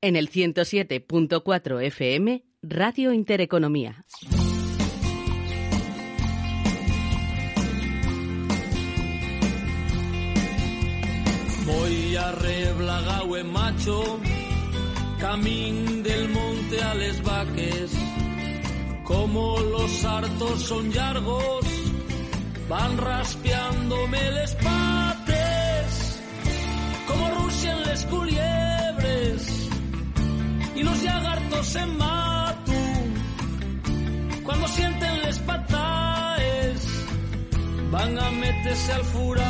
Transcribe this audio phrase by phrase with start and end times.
[0.00, 4.04] En el 107.4 FM, Radio Intereconomía.
[11.66, 14.20] Voy a reblagau en macho,
[15.18, 17.90] camín del monte a les vaques,
[19.02, 21.64] como los hartos son largos,
[22.68, 26.22] van raspeándome les pates,
[27.08, 28.57] como rusian les culiebres,
[30.78, 32.72] y los lagartos en matu,
[34.44, 37.04] cuando sienten les pataes,
[37.90, 39.48] van a meterse al furaco.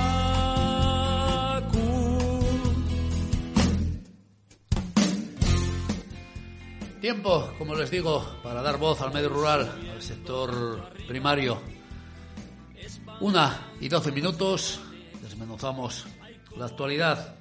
[7.00, 11.60] Tiempo, como les digo, para dar voz al medio rural, al sector primario.
[13.20, 14.80] Una y doce minutos,
[15.20, 16.06] desmenuzamos
[16.56, 17.36] la actualidad.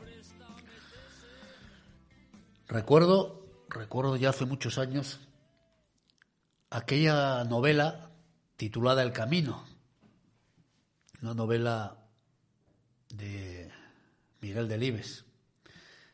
[2.67, 3.36] Recuerdo,
[3.69, 5.19] recuerdo ya hace muchos años,
[6.69, 8.11] aquella novela
[8.55, 9.63] titulada El Camino,
[11.21, 11.97] una novela
[13.09, 13.71] de
[14.41, 15.25] Miguel Delibes.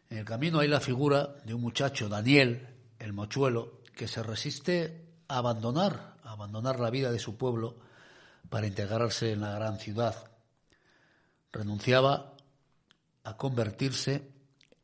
[0.09, 2.67] En el camino hay la figura de un muchacho, Daniel,
[2.99, 7.77] el mochuelo, que se resiste a abandonar, a abandonar la vida de su pueblo
[8.49, 10.31] para integrarse en la gran ciudad.
[11.51, 12.35] Renunciaba
[13.23, 14.31] a convertirse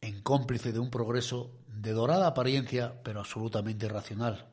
[0.02, 4.50] en cómplice de un progreso de dorada apariencia, pero absolutamente irracional.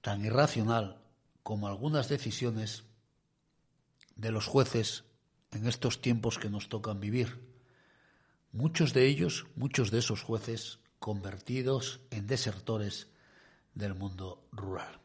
[0.00, 1.00] Tan irracional
[1.44, 2.84] como algunas decisiones
[4.16, 5.04] de los jueces
[5.52, 7.46] en estos tiempos que nos tocan vivir.
[8.50, 13.08] Muchos de ellos, muchos de esos jueces, convertidos en desertores
[13.74, 15.00] del mundo rural.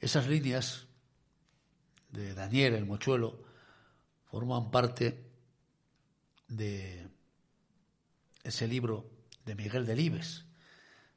[0.00, 0.86] Esas líneas
[2.10, 3.44] de Daniel el Mochuelo
[4.30, 5.26] forman parte
[6.48, 7.06] de
[8.42, 10.44] ese libro de Miguel Delibes.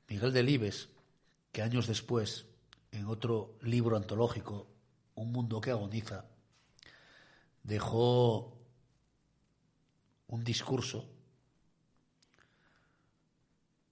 [0.08, 0.90] Miguel Delibes,
[1.52, 2.46] que años después,
[2.92, 4.68] en otro libro antológico,
[5.16, 6.26] Un mundo que agoniza,
[7.64, 8.54] dejó
[10.28, 11.08] un discurso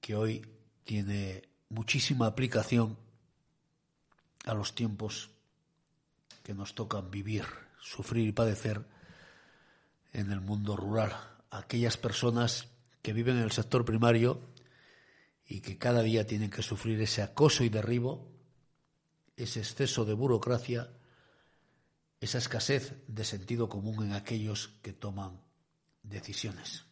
[0.01, 0.45] que hoy
[0.83, 2.97] tiene muchísima aplicación
[4.45, 5.29] a los tiempos
[6.43, 7.45] que nos tocan vivir,
[7.79, 8.85] sufrir y padecer
[10.11, 11.15] en el mundo rural.
[11.49, 12.67] Aquellas personas
[13.03, 14.41] que viven en el sector primario
[15.45, 18.31] y que cada día tienen que sufrir ese acoso y derribo,
[19.35, 20.89] ese exceso de burocracia,
[22.21, 25.41] esa escasez de sentido común en aquellos que toman
[26.01, 26.85] decisiones.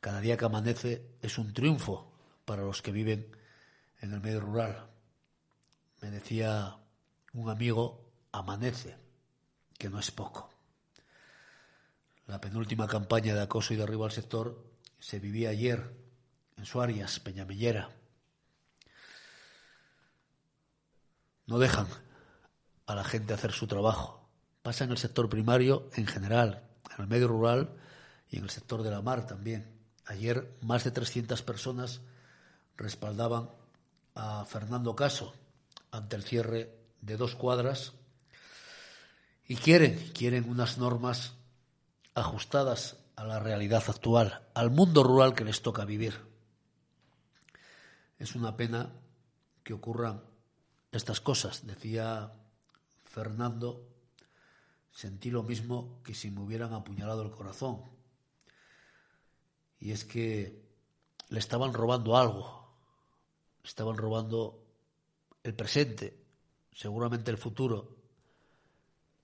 [0.00, 2.12] Cada día que amanece es un triunfo
[2.44, 3.30] para los que viven
[4.00, 4.90] en el medio rural.
[6.02, 6.76] Me decía
[7.34, 8.96] un amigo, amanece,
[9.78, 10.50] que no es poco.
[12.26, 14.69] La penúltima campaña de acoso y derribo al sector
[15.00, 15.96] se vivía ayer
[16.56, 17.90] en Suarias, Peñamellera.
[21.46, 21.88] No dejan
[22.86, 24.28] a la gente hacer su trabajo.
[24.62, 26.62] Pasa en el sector primario en general,
[26.94, 27.76] en el medio rural
[28.28, 29.80] y en el sector de la mar también.
[30.04, 32.02] Ayer más de 300 personas
[32.76, 33.50] respaldaban
[34.14, 35.34] a Fernando Caso
[35.90, 37.94] ante el cierre de dos cuadras
[39.46, 41.32] y quieren, quieren unas normas
[42.14, 46.18] ajustadas a la realidad actual, al mundo rural que les toca vivir.
[48.18, 48.94] Es una pena
[49.62, 50.24] que ocurran
[50.90, 51.66] estas cosas.
[51.66, 52.32] Decía
[53.04, 53.86] Fernando,
[54.90, 57.82] sentí lo mismo que si me hubieran apuñalado el corazón.
[59.78, 60.64] Y es que
[61.28, 62.72] le estaban robando algo,
[63.62, 64.64] estaban robando
[65.42, 66.24] el presente,
[66.72, 67.98] seguramente el futuro,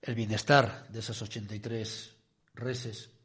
[0.03, 2.15] el bienestar de esas 83
[2.53, 3.16] reses,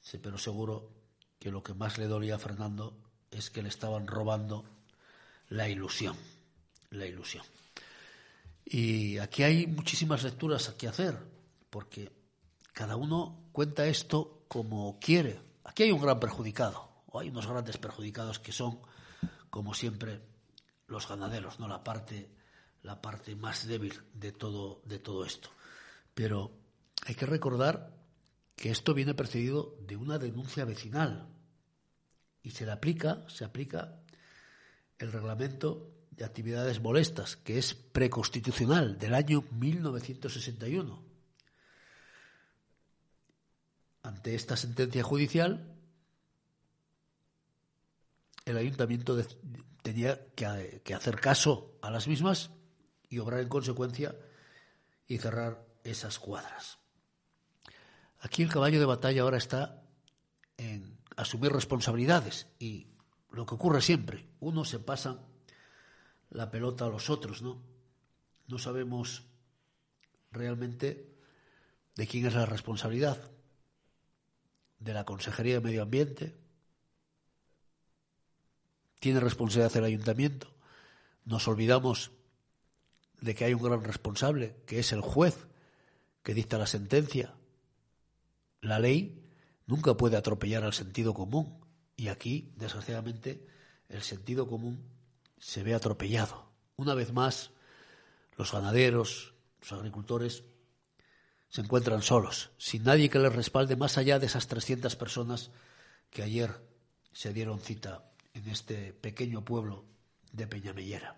[0.00, 0.90] sí, pero seguro
[1.38, 2.96] que lo que más le dolía a Fernando
[3.30, 4.64] es que le estaban robando
[5.48, 6.16] la ilusión,
[6.90, 7.44] la ilusión.
[8.64, 11.16] Y aquí hay muchísimas lecturas que hacer,
[11.70, 12.12] porque
[12.72, 15.40] cada uno cuenta esto como quiere.
[15.64, 18.80] Aquí hay un gran perjudicado, o hay unos grandes perjudicados que son
[19.50, 20.20] como siempre,
[20.86, 21.68] los ganaderos, ¿no?
[21.68, 22.30] La parte,
[22.82, 25.50] la parte más débil de todo, de todo esto.
[26.14, 26.52] Pero
[27.04, 27.97] hay que recordar
[28.58, 31.28] que esto viene precedido de una denuncia vecinal
[32.42, 33.24] y se le aplica,
[34.98, 41.04] el reglamento de actividades molestas, que es preconstitucional del año 1961.
[44.02, 45.76] Ante esta sentencia judicial,
[48.44, 49.16] el ayuntamiento
[49.82, 52.50] tenía que, hacer caso a las mismas
[53.08, 54.16] y obrar en consecuencia
[55.06, 56.77] y cerrar esas cuadras.
[58.20, 59.82] Aquí el caballo de batalla ahora está
[60.56, 62.88] en asumir responsabilidades y
[63.30, 65.20] lo que ocurre siempre, uno se pasa
[66.30, 67.62] la pelota a los otros, ¿no?
[68.46, 69.24] No sabemos
[70.32, 71.08] realmente
[71.94, 73.30] de quién es la responsabilidad.
[74.78, 76.38] De la Consejería de Medio Ambiente.
[79.00, 80.54] Tiene responsabilidad el ayuntamiento.
[81.24, 82.12] Nos olvidamos
[83.20, 85.48] de que hay un gran responsable, que es el juez
[86.22, 87.34] que dicta la sentencia.
[88.60, 89.24] La ley
[89.66, 91.64] nunca puede atropellar al sentido común.
[91.96, 93.46] Y aquí, desgraciadamente,
[93.88, 94.88] el sentido común
[95.38, 96.50] se ve atropellado.
[96.76, 97.50] Una vez más,
[98.36, 100.44] los ganaderos, los agricultores,
[101.48, 105.50] se encuentran solos, sin nadie que les respalde más allá de esas 300 personas
[106.10, 106.54] que ayer
[107.12, 108.04] se dieron cita
[108.34, 109.84] en este pequeño pueblo
[110.32, 111.16] de Peñamellera.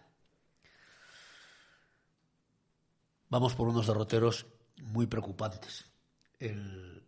[3.29, 4.47] Vamos por unos derroteros
[4.83, 5.85] muy preocupantes.
[6.39, 7.03] El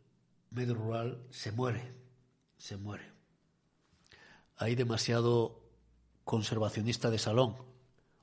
[0.53, 1.95] medio rural se muere,
[2.57, 3.11] se muere.
[4.57, 5.63] Hay demasiado
[6.25, 7.57] conservacionista de salón.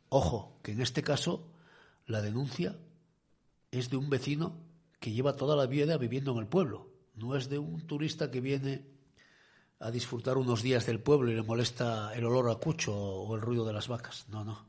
[0.10, 1.52] Ojo, que en este caso
[2.06, 2.78] la denuncia
[3.72, 4.56] es de un vecino
[5.00, 8.42] que lleva toda la vida viviendo en el pueblo, no es de un turista que
[8.42, 8.86] viene
[9.80, 13.42] a disfrutar unos días del pueblo y le molesta el olor a cucho o el
[13.42, 14.28] ruido de las vacas.
[14.30, 14.66] No, no.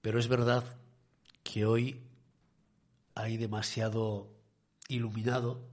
[0.00, 0.64] Pero es verdad
[1.42, 2.02] que hoy
[3.14, 4.33] hay demasiado
[4.88, 5.68] iluminado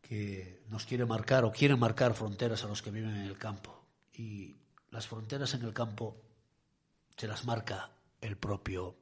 [0.00, 3.84] que nos quiere marcar o quiere marcar fronteras a los que viven en el campo
[4.14, 4.56] y
[4.90, 6.22] las fronteras en el campo
[7.16, 7.90] se las marca
[8.20, 8.96] el propio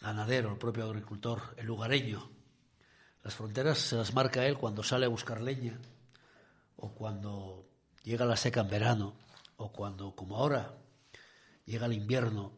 [0.00, 2.30] ganadero, el propio agricultor, el lugareño.
[3.22, 5.78] Las fronteras se las marca él cuando sale a buscar leña
[6.76, 7.68] o cuando
[8.02, 9.14] llega la seca en verano
[9.56, 10.74] o cuando, como ahora,
[11.66, 12.52] llega el invierno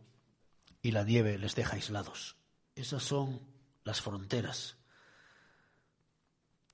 [0.80, 2.36] y la nieve les deja aislados.
[2.74, 3.40] Esas son
[3.84, 4.76] las fronteras.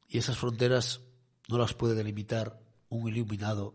[0.09, 1.03] Y esas fronteras
[1.49, 3.75] no las puede delimitar un iluminado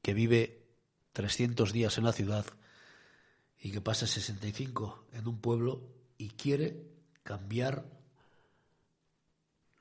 [0.00, 0.64] que vive
[1.12, 2.46] 300 días en la ciudad
[3.58, 5.82] y que pasa 65 en un pueblo
[6.16, 6.86] y quiere
[7.24, 7.84] cambiar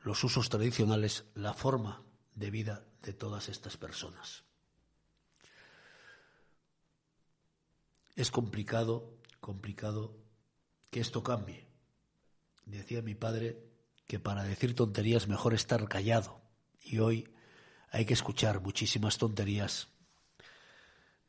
[0.02, 2.02] los usos tradicionales, la forma
[2.34, 4.44] de vida de todas estas personas.
[8.16, 10.18] Es complicado, complicado
[10.90, 11.68] que esto cambie.
[12.66, 13.69] Decía mi padre
[14.10, 16.42] que para decir tonterías mejor estar callado
[16.84, 17.32] y hoy
[17.92, 19.90] hay que escuchar muchísimas tonterías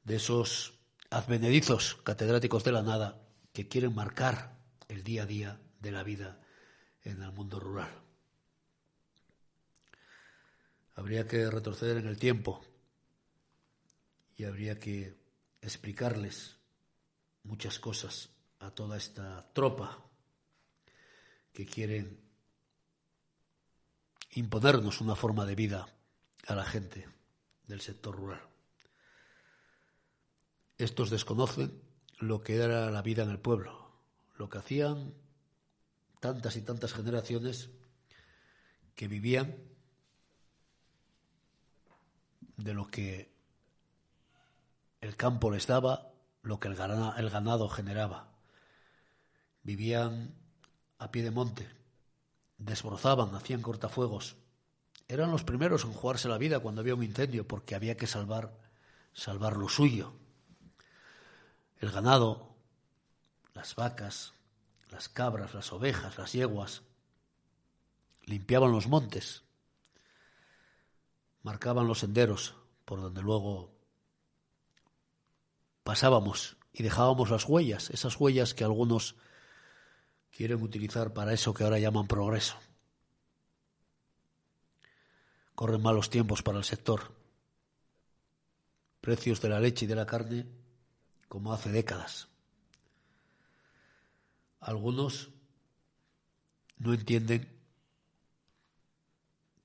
[0.05, 0.81] de esos
[1.11, 3.21] advenedizos catedráticos de la nada
[3.53, 4.57] que quieren marcar
[4.89, 6.41] el día a día de la vida
[7.05, 7.91] en el mundo rural.
[10.95, 12.65] Habría que retroceder en el tiempo
[14.39, 15.19] y habría que
[15.61, 16.57] explicarles
[17.43, 20.03] muchas cosas a toda esta tropa
[21.53, 22.30] que quieren
[24.33, 25.89] imponernos una forma de vida
[26.47, 27.09] a la gente
[27.67, 28.43] del sector rural.
[30.79, 31.83] Estos desconocen
[32.19, 33.93] lo que era la vida en el pueblo,
[34.37, 35.15] lo que hacían
[36.21, 37.71] tantas y tantas generaciones
[38.95, 39.57] que vivían
[42.57, 43.33] de lo que
[45.01, 46.13] el campo les daba,
[46.43, 48.29] lo que el ganado, generaba.
[49.63, 50.35] Vivían
[50.99, 51.69] a pie de monte,
[52.61, 54.37] desbrozaban, hacían cortafuegos.
[55.09, 58.57] Eran los primeros en jugarse la vida cuando había un incendio porque había que salvar,
[59.13, 60.13] salvar lo suyo
[61.81, 62.55] el ganado,
[63.55, 64.35] las vacas,
[64.91, 66.83] las cabras, las ovejas, las yeguas,
[68.25, 69.43] limpiaban los montes,
[71.43, 73.73] marcaban los senderos por donde luego
[75.83, 79.17] pasábamos y dejábamos las huellas, esas huellas que algunos
[80.31, 82.57] quieren utilizar para eso que ahora llaman progreso.
[85.55, 87.15] Corren malos tiempos para el sector.
[89.01, 90.47] Precios de la leche y de la carne
[91.29, 92.29] como hace décadas.
[94.61, 95.31] Algunos
[96.79, 97.49] no entienden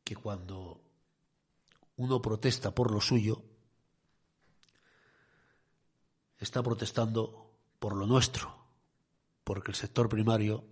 [0.03, 0.81] que cuando
[1.97, 3.41] uno protesta por lo suyo,
[6.37, 8.64] está protestando por lo nuestro,
[9.45, 10.65] porque el sector primario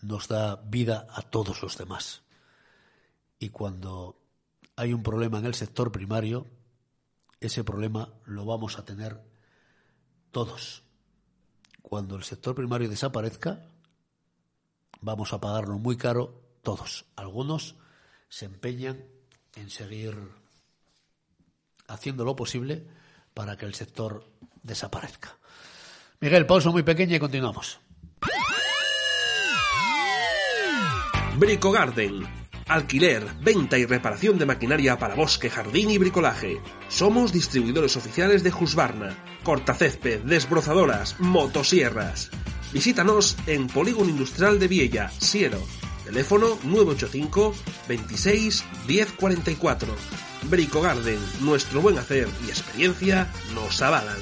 [0.00, 2.22] nos da vida a todos los demás.
[3.38, 4.18] Y cuando
[4.74, 6.46] hay un problema en el sector primario,
[7.38, 9.22] ese problema lo vamos a tener
[10.32, 10.82] todos.
[11.82, 13.68] Cuando el sector primario desaparezca,
[15.00, 17.04] vamos a pagarlo muy caro todos.
[17.16, 17.76] Algunos
[18.28, 19.04] se empeñan
[19.54, 20.16] en seguir
[21.86, 22.86] haciendo lo posible
[23.34, 24.26] para que el sector
[24.62, 25.38] desaparezca.
[26.20, 27.80] Miguel, pausa muy pequeña y continuamos.
[31.38, 32.24] Brico Garden.
[32.68, 36.60] Alquiler, venta y reparación de maquinaria para bosque, jardín y bricolaje.
[36.88, 42.30] Somos distribuidores oficiales de Husqvarna, cortacésped, desbrozadoras, motosierras.
[42.72, 45.62] Visítanos en Polígono Industrial de Viella, Siero.
[46.04, 47.54] Teléfono 985
[47.88, 49.94] 26 1044.
[50.44, 54.16] Brico Garden, nuestro buen hacer y experiencia nos avalan.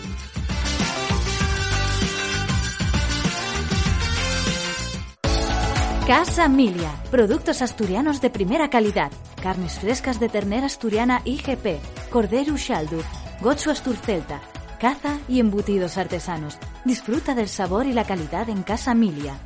[6.06, 9.10] Casa Milia, productos asturianos de primera calidad,
[9.42, 11.80] carnes frescas de ternera asturiana IGP,
[12.10, 13.00] cordero Shaldu,
[13.40, 14.42] gochu asturcelta,
[14.78, 16.58] caza y embutidos artesanos.
[16.84, 19.38] Disfruta del sabor y la calidad en Casa Milia.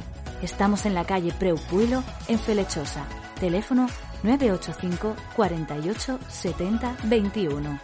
[0.42, 3.04] Estamos en la calle Preupuilo, en Felechosa.
[3.38, 3.86] Teléfono
[4.24, 7.80] 985 48 70 21.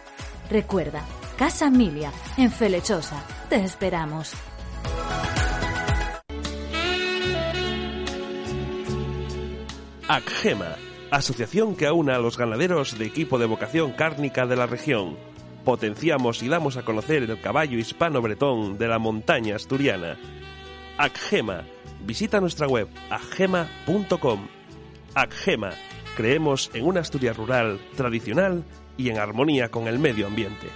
[0.49, 1.01] Recuerda,
[1.37, 3.23] Casa Milia, en Felechosa.
[3.47, 4.33] Te esperamos.
[10.07, 10.75] ACGEMA,
[11.09, 15.17] asociación que aúna a los ganaderos de equipo de vocación cárnica de la región.
[15.63, 20.15] Potenciamos y damos a conocer el caballo hispano-bretón de la montaña asturiana.
[20.99, 21.63] ACGEMA,
[22.05, 24.47] visita nuestra web agema.com.
[25.15, 25.71] ACGEMA,
[26.15, 28.63] creemos en una Asturias rural, tradicional
[28.95, 30.67] y en armonía con el medio ambiente.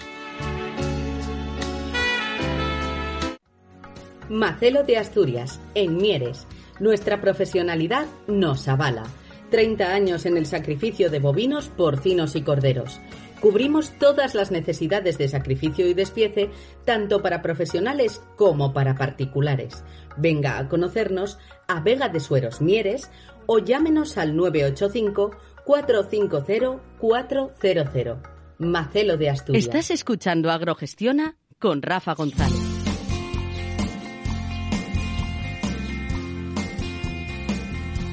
[4.28, 6.48] Macelo de Asturias, en Mieres.
[6.80, 9.04] Nuestra profesionalidad nos avala.
[9.52, 13.00] 30 años en el sacrificio de bovinos, porcinos y corderos.
[13.42, 16.50] Cubrimos todas las necesidades de sacrificio y despiece,
[16.86, 19.84] tanto para profesionales como para particulares.
[20.18, 23.10] Venga a conocernos a Vega de Sueros Mieres
[23.46, 25.32] o llámenos al 985
[25.66, 28.18] 450 400.
[28.58, 29.66] Macelo de Asturias.
[29.66, 32.59] Estás escuchando Agrogestiona con Rafa González.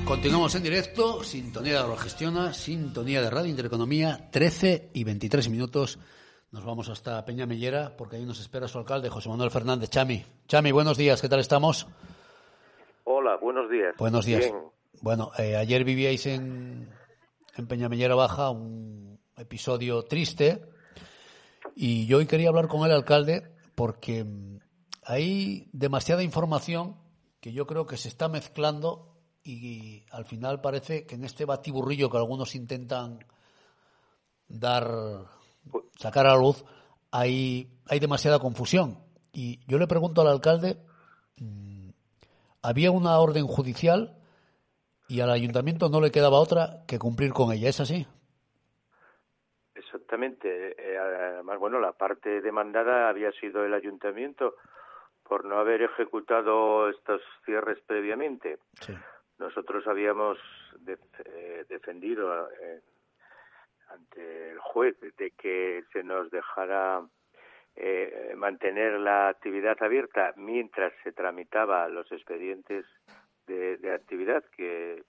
[0.07, 5.99] Continuamos en directo, sintonía de Agrogestiona, sintonía de Radio Intereconomía, 13 y 23 minutos.
[6.53, 9.91] Nos vamos hasta Peña Mellera porque ahí nos espera su alcalde, José Manuel Fernández.
[9.91, 11.89] Chami, Chami, buenos días, ¿qué tal estamos?
[13.03, 13.97] Hola, buenos días.
[13.99, 14.49] Buenos días.
[15.03, 16.89] Bueno, eh, ayer vivíais en,
[17.57, 20.69] en Peñamellera Baja un episodio triste
[21.75, 24.61] y yo hoy quería hablar con el alcalde porque mm,
[25.03, 26.97] hay demasiada información
[27.41, 29.16] que yo creo que se está mezclando
[29.47, 33.21] y al final parece que en este batiburrillo que algunos intentan
[34.49, 34.89] dar,
[35.97, 36.65] sacar a la luz,
[37.13, 38.99] hay, hay demasiada confusión.
[39.33, 40.79] Y yo le pregunto al alcalde,
[41.37, 41.91] mm,
[42.63, 44.17] había una orden judicial
[45.07, 48.05] y al ayuntamiento no le quedaba otra que cumplir con ella, ¿es así?
[49.77, 50.75] Exactamente.
[50.77, 54.57] Eh, además, bueno, la parte demandada había sido el ayuntamiento
[55.23, 58.59] por no haber ejecutado estos cierres previamente.
[58.81, 58.95] Sí.
[59.39, 60.39] Nosotros habíamos
[61.25, 62.81] eh, defendido eh,
[63.89, 67.07] ante el juez de que se nos dejara
[67.77, 72.87] eh, mantener la actividad abierta mientras se tramitaba los expedientes
[73.47, 75.05] de, de actividad que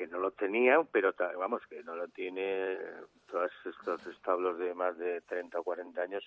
[0.00, 2.78] que no lo tenían, pero vamos, que no lo tiene
[3.26, 6.24] todos estos establos de más de 30 o 40 años,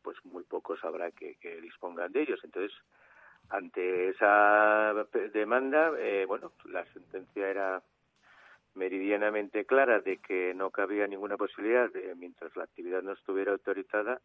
[0.00, 2.40] pues muy pocos habrá que, que dispongan de ellos.
[2.42, 2.74] Entonces,
[3.50, 4.92] ante esa
[5.32, 7.82] demanda, eh, bueno, la sentencia era
[8.74, 14.20] meridianamente clara de que no cabía ninguna posibilidad, de, mientras la actividad no estuviera autorizada,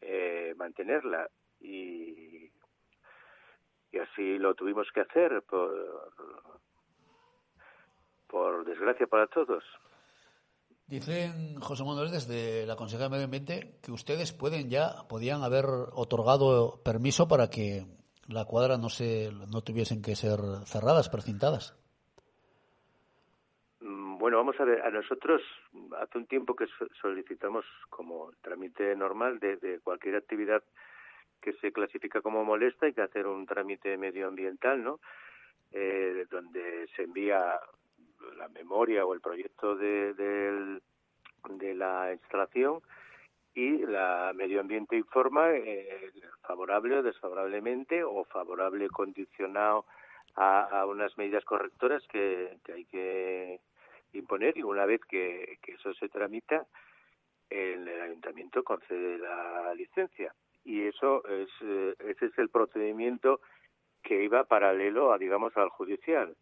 [0.00, 1.28] eh, mantenerla.
[1.60, 2.50] Y,
[4.00, 6.12] así lo tuvimos que hacer, por,
[8.26, 9.64] por desgracia para todos.
[10.86, 15.64] Dicen José Manuel desde la Consejería de Medio Ambiente que ustedes pueden ya, podían haber
[15.92, 17.86] otorgado permiso para que
[18.30, 21.76] la cuadra no se no tuviesen que ser cerradas, precintadas.
[23.80, 25.42] Mm, bueno, vamos a ver, a nosotros
[25.98, 26.66] hace un tiempo que
[27.00, 30.62] solicitamos como trámite normal de, cualquier actividad
[31.40, 35.00] que se clasifica como molesta, hay que hacer un trámite medioambiental, ¿no?
[35.72, 37.58] Eh, donde se envía
[38.36, 42.82] la memoria o el proyecto de, de la instalación
[43.54, 49.86] y la medio ambiente informa eh, favorable o desfavorablemente o favorable condicionado
[50.36, 53.60] a, unas medidas correctoras que, hay que
[54.12, 56.66] imponer y una vez que, eso se tramita
[57.48, 60.32] el ayuntamiento concede la licencia.
[60.64, 63.40] Y eso es eh, ese es el procedimiento
[64.02, 66.36] que iba paralelo a digamos al judicial.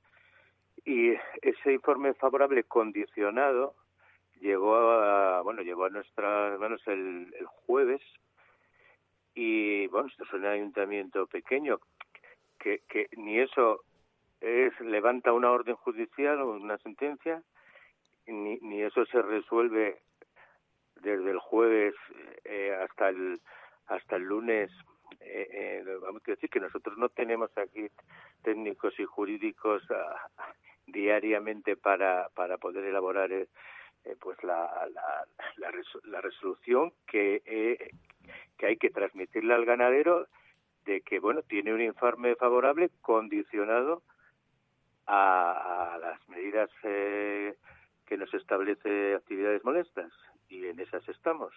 [0.85, 3.75] Y ese informe favorable condicionado
[4.41, 8.03] llegó a bueno llegó a nuestras manos el, el jueves
[9.35, 11.79] y bueno esto es un ayuntamiento pequeño
[12.59, 13.83] que, que ni eso
[14.41, 17.43] es levanta una orden judicial o una sentencia
[18.27, 20.01] ni, ni eso se resuelve
[21.01, 21.95] desde el jueves
[22.45, 23.41] eh, hasta el
[23.87, 24.71] hasta el lunes.
[25.21, 27.87] Eh, eh, vamos a decir que nosotros no tenemos aquí
[28.43, 30.29] técnicos y jurídicos ah,
[30.87, 33.31] diariamente para para poder elaborar
[34.05, 35.27] eh, pues la, la,
[35.57, 35.73] la,
[36.05, 37.91] la, resolución que eh,
[38.57, 40.27] que hay que transmitirle al ganadero
[40.85, 44.03] de que bueno tiene un informe favorable condicionado
[45.07, 47.57] a, a las medidas eh,
[48.07, 50.11] que nos establece actividades molestas
[50.49, 51.53] y en esas estamos.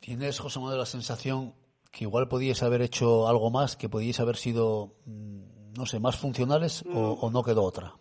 [0.00, 1.54] ¿Tienes, José Manuel, la sensación
[1.90, 6.18] que igual podíais haber hecho algo más, que podíais haber sido, mm, no sé, más
[6.18, 6.96] funcionales mm.
[6.96, 7.94] o, o, no quedó otra?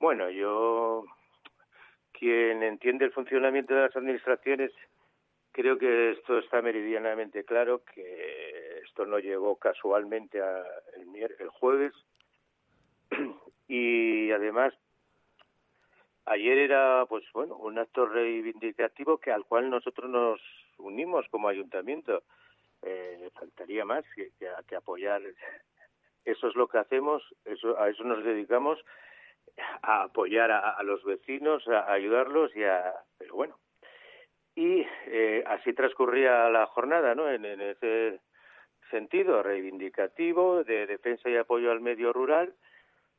[0.00, 1.04] Bueno, yo,
[2.18, 4.72] quien entiende el funcionamiento de las administraciones,
[5.52, 10.64] creo que esto está meridianamente claro, que esto no llegó casualmente a
[10.96, 11.92] el, el jueves.
[13.70, 14.72] Y además
[16.24, 20.40] ayer era pues bueno un acto reivindicativo que al cual nosotros nos
[20.78, 22.22] unimos como ayuntamiento.
[22.80, 25.20] Eh, faltaría más que, que, que, apoyar.
[26.24, 28.78] Eso es lo que hacemos eso a eso nos dedicamos
[29.82, 33.58] a apoyar a, a los vecinos a, ayudarlos y a pero bueno.
[34.54, 38.20] Y eh, así transcurría la jornada no en, en ese
[38.90, 42.54] sentido reivindicativo de defensa y apoyo al medio rural.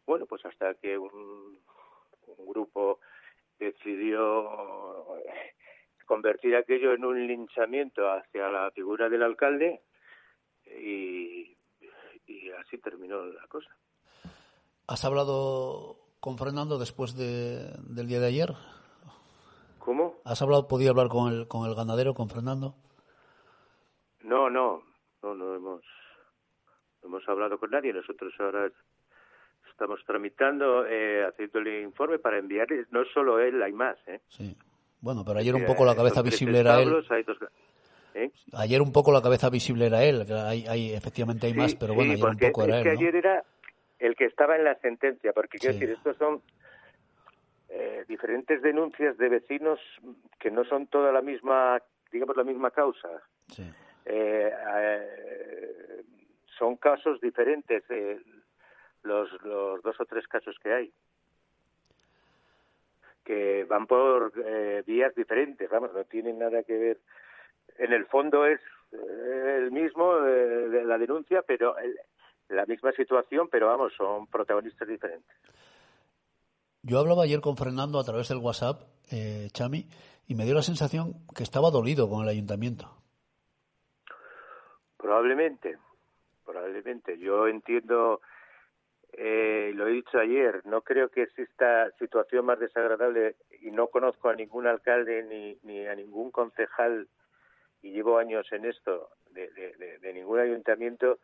[0.05, 1.60] Bueno pues hasta que un
[2.38, 3.00] un grupo
[3.58, 5.05] decidió
[6.05, 9.81] convertir aquello en un linchamiento hacia la figura del alcalde
[10.65, 11.56] y,
[12.25, 13.69] y así terminó la cosa.
[14.88, 18.53] ¿Has hablado con Fernando después de, del día de ayer?
[19.79, 20.15] ¿Cómo?
[20.25, 22.75] ¿Has hablado, podido hablar con el, con el ganadero, con Fernando?
[24.21, 24.84] No, no,
[25.23, 25.82] no, no hemos,
[27.01, 27.93] no hemos hablado con nadie.
[27.93, 28.69] Nosotros ahora
[29.71, 33.97] estamos tramitando, eh, haciendo el informe para enviarles, no solo él, hay más.
[34.08, 34.19] ¿eh?
[34.27, 34.55] Sí.
[35.01, 36.89] Bueno, pero ayer un poco la cabeza visible era él.
[37.10, 37.38] Hay dos,
[38.13, 38.32] ¿eh?
[38.53, 41.93] Ayer un poco la cabeza visible era él, hay, hay efectivamente hay sí, más, pero
[41.93, 42.86] bueno, sí, ayer un poco era él.
[42.86, 42.91] ¿no?
[42.91, 43.43] ayer era
[43.99, 46.41] el que estaba en la sentencia, porque quiero decir, estos son
[47.69, 49.79] eh, diferentes denuncias de vecinos
[50.39, 51.81] que no son toda la misma,
[52.12, 53.09] digamos, la misma causa.
[53.47, 53.63] Sí.
[54.05, 56.03] Eh, eh,
[56.57, 57.83] son casos diferentes.
[57.89, 58.19] Eh,
[59.03, 60.91] los, los dos o tres casos que hay
[63.29, 66.97] que van por eh, vías diferentes, vamos, no tienen nada que ver.
[67.77, 68.59] En el fondo es
[68.91, 71.95] eh, el mismo eh, de la denuncia, pero el,
[72.49, 75.35] la misma situación, pero vamos, son protagonistas diferentes.
[76.81, 78.81] Yo hablaba ayer con Fernando a través del WhatsApp,
[79.12, 79.88] eh, Chami,
[80.27, 82.89] y me dio la sensación que estaba dolido con el ayuntamiento.
[84.97, 85.77] Probablemente,
[86.45, 87.17] probablemente.
[87.17, 88.21] Yo entiendo
[89.13, 94.29] eh, lo he dicho ayer, no creo que exista situación más desagradable y no conozco
[94.29, 97.07] a ningún alcalde ni, ni a ningún concejal
[97.81, 101.19] y llevo años en esto de, de, de, de ningún ayuntamiento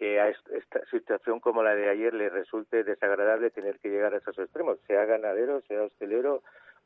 [0.00, 4.16] que a esta situación como la de ayer le resulte desagradable tener que llegar a
[4.16, 6.42] esos extremos, sea ganadero, sea hostelero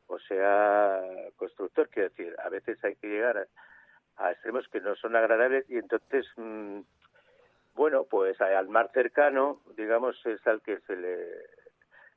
[0.08, 1.00] o sea
[1.36, 1.88] constructor.
[1.90, 3.46] Quiero decir, a veces hay que llegar
[4.16, 6.80] a, extremos que no son agradables y entonces mmm,
[7.76, 11.28] bueno, pues al mar cercano, digamos, es al que se le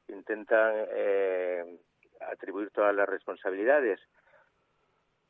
[0.07, 1.77] intentan eh,
[2.21, 3.99] atribuir todas las responsabilidades.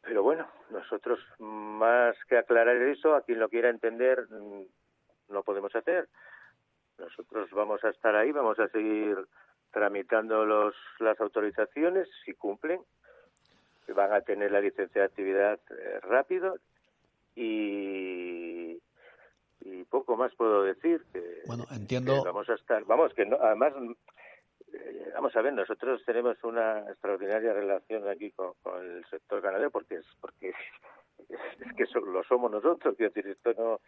[0.02, 4.26] Pero bueno, nosotros más que aclarar eso, a quien lo quiera entender,
[5.30, 6.08] no podemos hacer.
[6.98, 9.18] Nosotros vamos a estar ahí, vamos a seguir
[9.72, 12.82] tramitando los, las autorizaciones, si cumplen,
[13.94, 16.56] van a tener la licencia de actividad eh, rápido
[17.36, 18.80] y,
[19.62, 23.38] y poco más puedo decir que bueno entiendo que vamos a estar vamos que no,
[23.42, 23.74] además
[24.74, 29.72] eh, vamos a ver nosotros tenemos una extraordinaria relación aquí con, con el sector ganadero
[29.72, 30.50] porque es porque
[31.30, 33.80] es que so, lo somos nosotros quiero decir esto no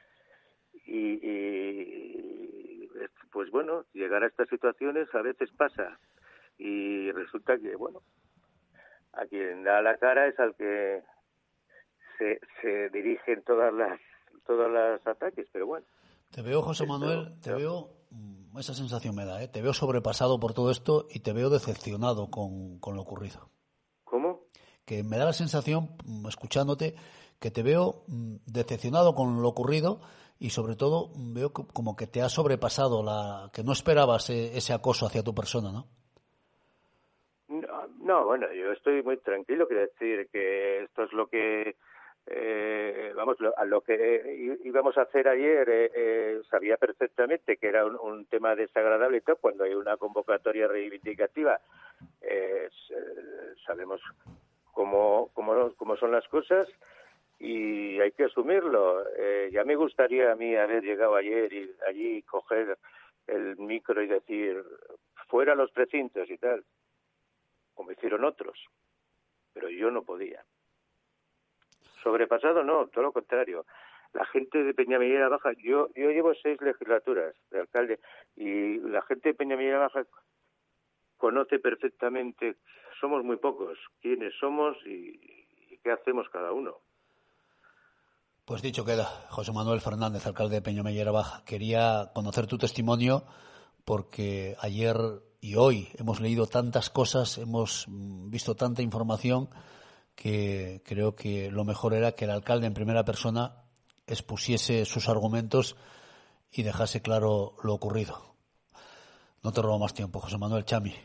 [0.89, 2.89] y, y
[3.31, 5.99] pues bueno llegar a estas situaciones a veces pasa
[6.57, 8.01] y resulta que bueno
[9.13, 11.01] a quien da la cara es al que
[12.17, 13.99] se, se dirigen todas las
[14.45, 15.85] todos los ataques, pero bueno.
[16.31, 17.91] Te veo, José Manuel, te veo,
[18.57, 19.47] esa sensación me da, ¿eh?
[19.47, 23.51] te veo sobrepasado por todo esto y te veo decepcionado con, con lo ocurrido.
[24.03, 24.49] ¿Cómo?
[24.89, 26.95] que me da la sensación, mm, escuchándote,
[27.39, 30.01] que te veo mm, decepcionado con lo ocurrido
[30.39, 34.73] y sobre todo veo como que te ha sobrepasado la que no esperabas eh, ese
[34.73, 35.87] acoso hacia tu persona, ¿no?
[37.99, 41.75] No, bueno, yo estoy muy tranquilo, quiero decir que esto es lo que
[42.31, 47.85] eh, vamos, a lo que eh, íbamos a hacer ayer eh, sabía perfectamente que era
[47.85, 51.59] un, tema desagradable y todo, cuando hay una convocatoria reivindicativa
[53.65, 53.99] sabemos
[54.71, 56.67] cómo, cómo, cómo son las cosas
[57.39, 59.03] y hay que asumirlo.
[59.51, 62.77] ya me gustaría a mí haber llegado ayer y allí coger
[63.27, 64.63] el micro y decir
[65.27, 66.63] fuera los precintos y tal,
[67.73, 68.59] como hicieron otros,
[69.53, 70.43] pero yo no podía.
[72.03, 73.65] Sobrepasado no, todo lo contrario.
[74.13, 77.99] La gente de Peñamellera Baja, yo, yo llevo seis legislaturas de alcalde
[78.35, 80.05] y la gente de Peñamellera Baja
[81.17, 82.55] conoce perfectamente,
[82.99, 86.77] somos muy pocos, quiénes somos y, qué hacemos cada uno.
[88.49, 91.43] Pues dicho queda, José Manuel Fernández, alcalde de Peñamellera Baja.
[91.45, 93.23] Quería conocer tu testimonio
[93.85, 94.97] porque ayer
[95.39, 99.51] y hoy hemos leído tantas cosas, hemos visto tanta información
[100.15, 103.65] que creo que lo mejor era que el alcalde en primera persona
[104.07, 105.75] expusiese sus argumentos
[106.51, 108.33] y dejase claro lo ocurrido.
[109.43, 110.95] No te robo más tiempo, José Manuel Chami.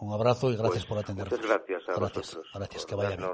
[0.00, 1.38] Un abrazo y gracias pues, por atendernos.
[1.38, 3.30] Muchas gracias a gracias, gracias que vaya bien.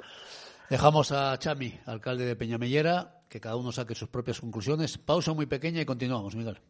[0.70, 4.98] Dejamos a Chami, alcalde de Peñamellera, que cada uno saque sus propias conclusiones.
[4.98, 6.60] Pausa muy pequeña y continuamos, Miguel.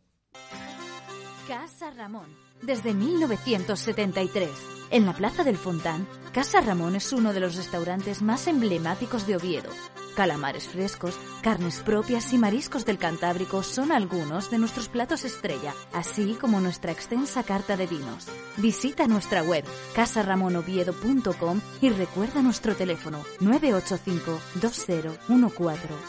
[1.46, 2.26] Casa Ramón,
[2.62, 4.50] desde 1973
[4.90, 9.37] en la Plaza del Fontán, Casa Ramón es uno de los restaurantes más emblemáticos de
[9.37, 9.70] Oviedo.
[10.14, 16.37] Calamares frescos, carnes propias y mariscos del Cantábrico son algunos de nuestros platos estrella, así
[16.40, 18.29] como nuestra extensa carta de vinos.
[18.57, 26.05] Visita nuestra web casaramonoviedo.com y recuerda nuestro teléfono 985 201415.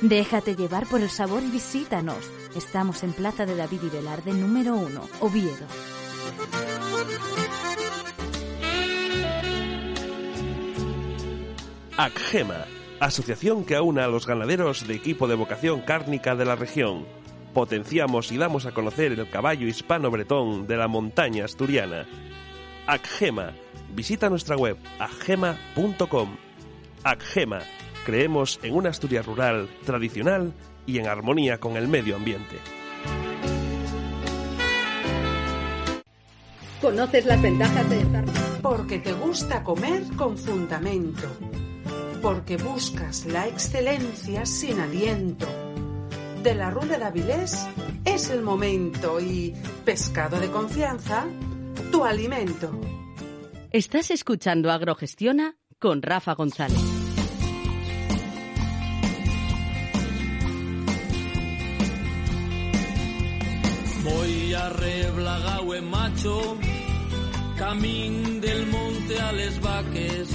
[0.00, 2.30] Déjate llevar por el sabor y visítanos.
[2.56, 5.66] Estamos en Plaza de David y Velarde número 1, Oviedo.
[11.96, 12.64] ACGEMA,
[13.00, 17.06] asociación que aúna a los ganaderos de equipo de vocación cárnica de la región.
[17.54, 22.06] Potenciamos y damos a conocer el caballo hispano-bretón de la montaña asturiana.
[22.86, 23.52] ACGEMA,
[23.94, 26.36] visita nuestra web agema.com.
[27.04, 27.60] ACGEMA,
[28.04, 30.52] creemos en una Asturias rural, tradicional
[30.86, 32.56] y en armonía con el medio ambiente.
[36.80, 38.24] ¿Conoces las ventajas de estar?
[38.62, 41.28] Porque te gusta comer con fundamento.
[42.22, 45.46] Porque buscas la excelencia sin aliento.
[46.42, 47.66] De la Rula de Avilés
[48.04, 49.54] es el momento y
[49.84, 51.26] pescado de confianza,
[51.92, 52.70] tu alimento.
[53.70, 56.78] Estás escuchando Agrogestiona con Rafa González.
[64.04, 66.56] Voy a reblagao en macho
[67.58, 70.28] camín del monte a les vaques,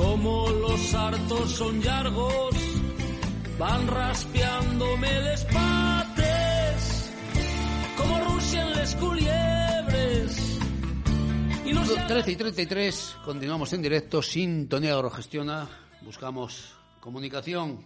[0.00, 2.54] como los hartos son largos,
[3.58, 7.12] van raspeándome les pates,
[7.98, 10.58] como rusian les culiebres.
[11.66, 15.68] Y los 13 y 33, continuamos en directo, Sintonía Agrogestiona,
[16.00, 17.84] buscamos comunicación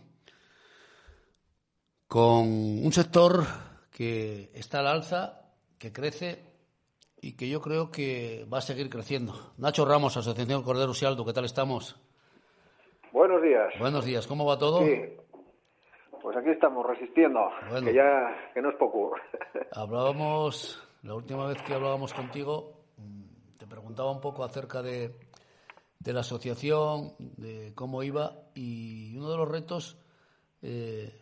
[2.06, 3.44] con un sector
[3.90, 5.42] que está al alza,
[5.78, 6.44] que crece
[7.20, 9.54] y que yo creo que va a seguir creciendo.
[9.56, 11.96] Nacho Ramos, Asociación Cordero Aldo, ¿qué tal estamos?
[13.14, 13.72] Buenos días.
[13.78, 14.80] Buenos días, ¿cómo va todo?
[14.80, 15.00] Sí.
[16.20, 17.48] Pues aquí estamos resistiendo,
[17.84, 19.12] que ya que no es poco.
[19.70, 25.14] Hablábamos, la última vez que hablábamos contigo, mm, te preguntaba un poco acerca de,
[26.00, 29.96] de la asociación, de cómo iba, y uno de los retos
[30.60, 31.16] eh,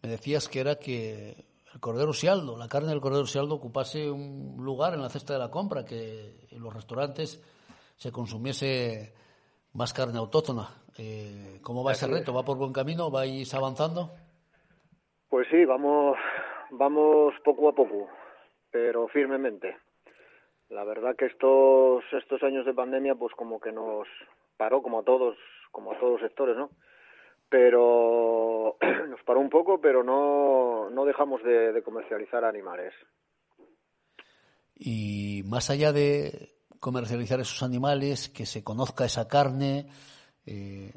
[0.00, 4.54] me decías que era que el cordero sialdo, la carne del cordero sialdo ocupase un
[4.60, 7.42] lugar en la cesta de la compra, que en los restaurantes
[7.96, 9.14] se consumiese
[9.74, 10.68] más carne autóctona.
[10.98, 12.32] Eh, ¿Cómo va ese reto?
[12.32, 13.10] ¿Va por buen camino?
[13.10, 14.10] ¿Vais avanzando?
[15.28, 16.16] Pues sí, vamos,
[16.70, 18.08] vamos poco a poco,
[18.70, 19.76] pero firmemente.
[20.70, 24.06] La verdad que estos, estos años de pandemia, pues como que nos
[24.56, 25.36] paró, como a todos,
[25.70, 26.70] como a todos los sectores, ¿no?
[27.48, 28.76] pero
[29.08, 32.92] nos paró un poco, pero no, no dejamos de, comercializar animales.
[34.74, 39.86] Y más allá de comercializar esos animales, que se conozca esa carne,
[40.46, 40.92] eh,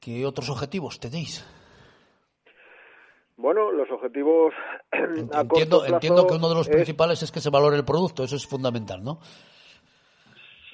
[0.00, 1.44] ¿qué otros objetivos tenéis?
[3.36, 4.54] Bueno, los objetivos.
[4.92, 8.46] entiendo, entiendo que uno de los principales es que se valore el producto, eso es
[8.46, 9.18] fundamental, ¿no?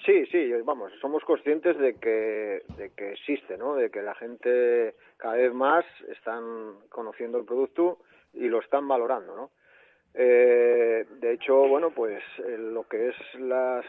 [0.05, 3.75] Sí, sí, vamos, somos conscientes de que, de que existe, ¿no?
[3.75, 6.43] De que la gente cada vez más están
[6.89, 7.99] conociendo el producto
[8.33, 9.51] y lo están valorando, ¿no?
[10.21, 12.21] Eh, de hecho, bueno, pues
[12.59, 13.85] lo que es las,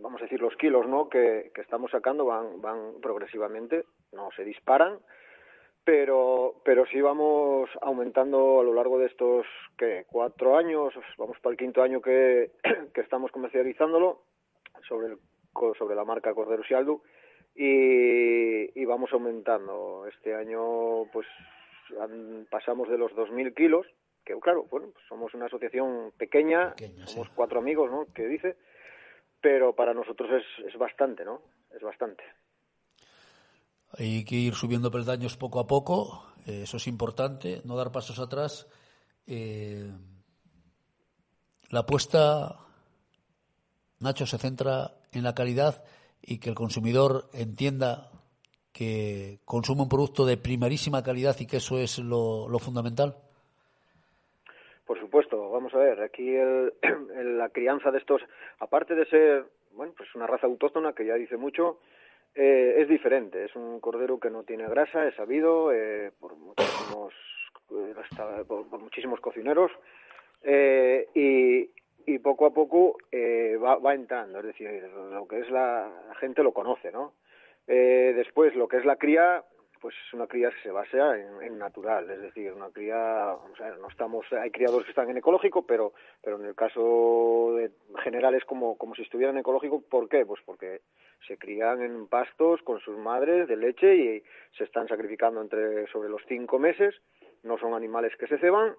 [0.00, 1.10] vamos a decir, los kilos, ¿no?
[1.10, 4.98] Que, que estamos sacando van, van progresivamente, no se disparan,
[5.84, 10.06] pero, pero sí vamos aumentando a lo largo de estos ¿qué?
[10.10, 12.50] cuatro años, vamos para el quinto año que,
[12.94, 14.22] que estamos comercializándolo
[14.88, 15.18] sobre el
[15.76, 17.02] sobre la marca Cordero Sialdu
[17.54, 20.06] y, y vamos aumentando.
[20.06, 21.26] Este año pues
[22.50, 23.86] pasamos de los 2.000 kilos,
[24.28, 26.74] que claro, bueno, pues somos una asociación pequeña,
[27.06, 28.56] somos cuatro amigos, ¿no?, que dice,
[29.40, 31.40] pero para nosotros es, es bastante, ¿no?,
[31.74, 32.22] es bastante.
[33.96, 38.18] Hay que ir subiendo peldaños poco a poco, eh, eso es importante, no dar pasos
[38.18, 38.68] atrás.
[39.26, 39.90] Eh,
[41.70, 42.60] la apuesta,
[44.00, 45.84] Nacho, se centra en la calidad
[46.20, 48.10] y que el consumidor entienda
[48.72, 53.16] que consume un producto de primerísima calidad y que eso es lo, fundamental?
[54.88, 56.72] Por supuesto, vamos a ver, aquí el,
[57.36, 58.22] la crianza de estos,
[58.58, 61.78] aparte de ser, bueno, pues una raza autóctona que ya dice mucho,
[62.34, 67.12] eh, es diferente, es un cordero que no tiene grasa, es sabido eh, por muchísimos
[67.70, 69.70] eh, por, muchísimos cocineros
[70.42, 71.70] eh, y,
[72.10, 74.70] y poco a poco eh, va, va, entrando, es decir,
[75.12, 77.12] lo que es la, gente lo conoce, ¿no?
[77.66, 79.44] Eh, después, lo que es la cría,
[79.80, 83.70] pues es una cría que se basa en, natural, es decir, una cría, o sea,
[83.76, 87.70] no estamos, hay criadores que están en ecológico, pero, pero en el caso de,
[88.02, 90.24] general es como, como si estuvieran en ecológico, ¿por qué?
[90.26, 90.82] Pues porque
[91.26, 94.22] se crían en pastos con sus madres de leche y
[94.56, 96.94] se están sacrificando entre sobre los cinco meses,
[97.42, 98.74] no son animales que se ceban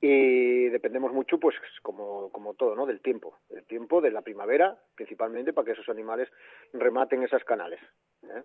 [0.00, 2.84] y dependemos mucho, pues como, como todo, ¿no?
[2.84, 6.28] Del tiempo, del tiempo de la primavera, principalmente para que esos animales
[6.72, 7.80] rematen esas canales.
[8.24, 8.42] ¿eh?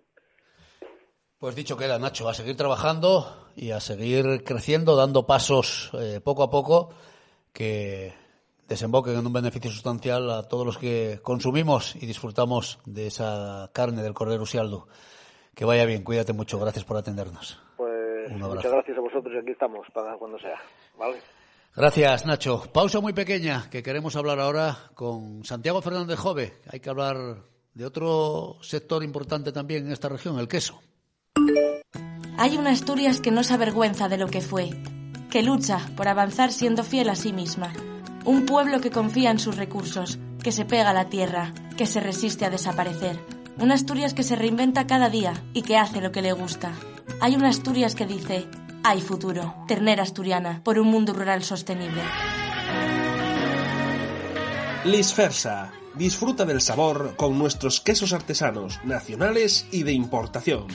[1.42, 6.44] Pues dicho queda, Nacho, a seguir trabajando y a seguir creciendo, dando pasos eh, poco
[6.44, 6.90] a poco
[7.52, 8.14] que
[8.68, 14.04] desemboquen en un beneficio sustancial a todos los que consumimos y disfrutamos de esa carne
[14.04, 14.86] del cordero usialdo.
[15.52, 17.60] Que vaya bien, cuídate mucho, gracias por atendernos.
[17.76, 20.62] Pues muchas gracias a vosotros y aquí estamos para cuando sea.
[20.96, 21.18] ¿vale?
[21.74, 22.70] Gracias, Nacho.
[22.72, 26.60] Pausa muy pequeña, que queremos hablar ahora con Santiago Fernández Jove.
[26.70, 27.16] Hay que hablar
[27.74, 30.80] de otro sector importante también en esta región, el queso.
[32.38, 34.70] Hay una Asturias que no se avergüenza de lo que fue,
[35.30, 37.72] que lucha por avanzar siendo fiel a sí misma.
[38.24, 42.00] Un pueblo que confía en sus recursos, que se pega a la tierra, que se
[42.00, 43.18] resiste a desaparecer.
[43.58, 46.72] Una Asturias que se reinventa cada día y que hace lo que le gusta.
[47.20, 48.48] Hay una Asturias que dice,
[48.84, 49.54] hay futuro.
[49.68, 52.02] Ternera asturiana por un mundo rural sostenible.
[54.84, 55.70] Lisfersa.
[55.94, 60.66] Disfruta del sabor con nuestros quesos artesanos, nacionales y de importación.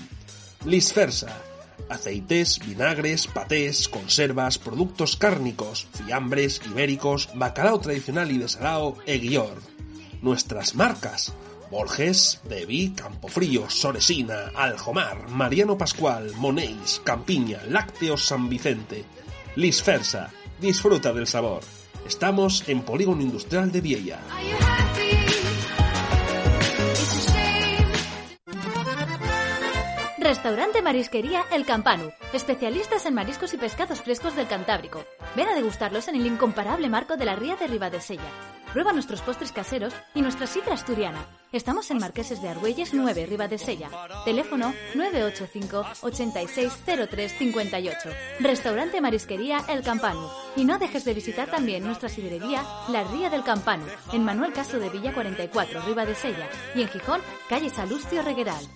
[0.67, 1.41] Lisfersa.
[1.87, 9.63] Aceites, vinagres, patés, conservas, productos cárnicos, fiambres, ibéricos, bacalao tradicional y desalao e guior.
[10.21, 11.31] Nuestras marcas
[11.71, 19.05] Borges, Devi, Campofrío, Soresina, Aljomar, Mariano Pascual, Monéis, Campiña, Lácteos San Vicente.
[19.55, 21.61] Lisfersa, disfruta del sabor.
[22.05, 24.19] Estamos en Polígono Industrial de Viella.
[30.27, 35.05] Restaurante Marisquería El Campanu, especialistas en mariscos y pescados frescos del Cantábrico.
[35.37, 38.56] Ven a degustarlos en el incomparable marco de la ría de Ribadesella.
[38.71, 41.25] Prueba nuestros postres caseros y nuestra sidra asturiana.
[41.53, 43.89] Estamos en Marqueses de Argüelles 9, Ribadesella.
[44.25, 48.09] Teléfono 985 860358.
[48.41, 50.27] Restaurante Marisquería El Campanu.
[50.57, 54.77] Y no dejes de visitar también nuestra sidrería La Ría del Campanu, en Manuel Caso
[54.79, 56.49] de Villa 44, Ribadesella.
[56.75, 58.67] Y en Gijón, calle Salustio Regueral.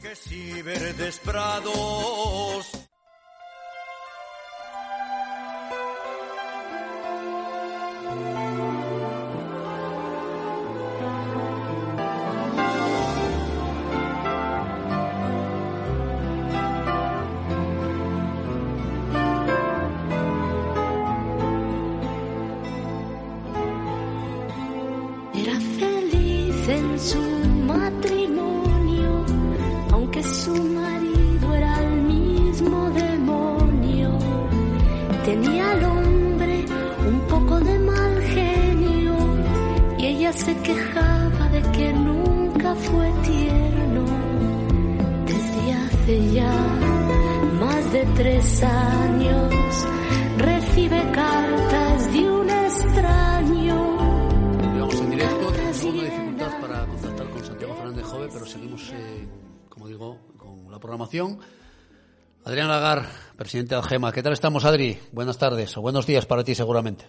[63.52, 64.14] Presidente de Algema.
[64.14, 64.98] ¿Qué tal estamos, Adri?
[65.12, 67.04] Buenas tardes o buenos días para ti, seguramente.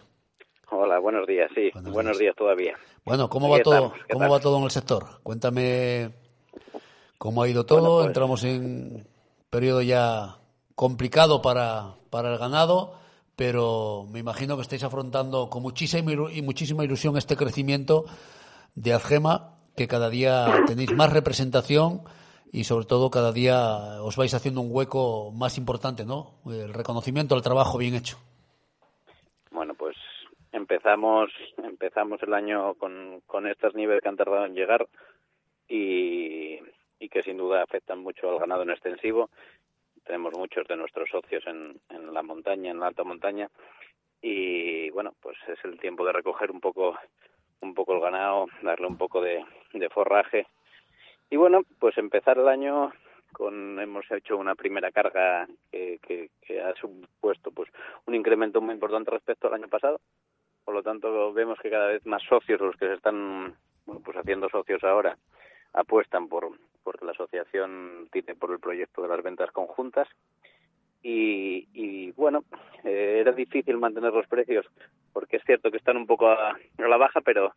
[0.72, 1.70] Hola, buenos días, sí.
[1.92, 2.34] Buenos, días.
[2.34, 2.76] todavía.
[3.04, 3.92] Bueno, ¿cómo va todo?
[4.12, 5.20] ¿Cómo va todo en el sector?
[5.22, 6.10] Cuéntame
[7.16, 7.98] cómo ha ido todo.
[7.98, 9.08] Pues Entramos en un
[9.50, 10.38] periodo ya
[10.74, 12.94] complicado para, para el ganado,
[13.36, 18.04] pero me imagino que estáis afrontando con muchísima y muchísima ilusión este crecimiento
[18.74, 22.02] de Algema, que cada día tenéis más representación
[22.52, 26.34] y sobre todo cada día os vais haciendo un hueco más importante, ¿no?
[26.46, 28.18] El reconocimiento al trabajo bien hecho.
[29.50, 29.96] Bueno, pues
[30.52, 31.30] empezamos
[31.64, 34.86] empezamos el año con, con estos niveles que han tardado en llegar
[35.66, 36.58] y,
[37.00, 39.30] y que sin duda afectan mucho al ganado en extensivo.
[40.04, 43.48] Tenemos muchos de nuestros socios en, en la montaña, en la alta montaña
[44.20, 46.98] y bueno, pues es el tiempo de recoger un poco
[47.62, 50.46] un poco el ganado, darle un poco de, de forraje
[51.32, 52.92] y bueno, pues empezar el año
[53.32, 55.98] con hemos hecho una primera carga que,
[56.42, 57.70] que, ha supuesto pues
[58.04, 59.98] un incremento muy importante respecto al año pasado.
[60.62, 64.18] Por lo tanto, vemos que cada vez más socios, los que se están bueno, pues
[64.18, 65.16] haciendo socios ahora,
[65.72, 66.50] apuestan por
[66.82, 70.08] porque la asociación tiene por el proyecto de las ventas conjuntas.
[71.02, 72.44] Y, y bueno,
[72.84, 74.66] eh, era difícil mantener los precios
[75.14, 77.54] porque es cierto que están un poco a la baja, pero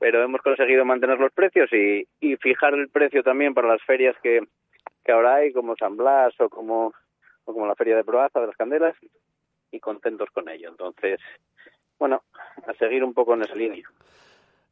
[0.00, 2.06] pero hemos conseguido mantener los precios y,
[2.38, 4.40] fijar el precio también para las ferias que,
[5.04, 6.94] que ahora hay, como San Blas o como,
[7.44, 8.96] o como la Feria de Proaza de las Candelas,
[9.70, 10.70] y contentos con ello.
[10.70, 11.20] Entonces,
[11.98, 12.22] bueno,
[12.66, 13.86] a seguir un poco en esa línea.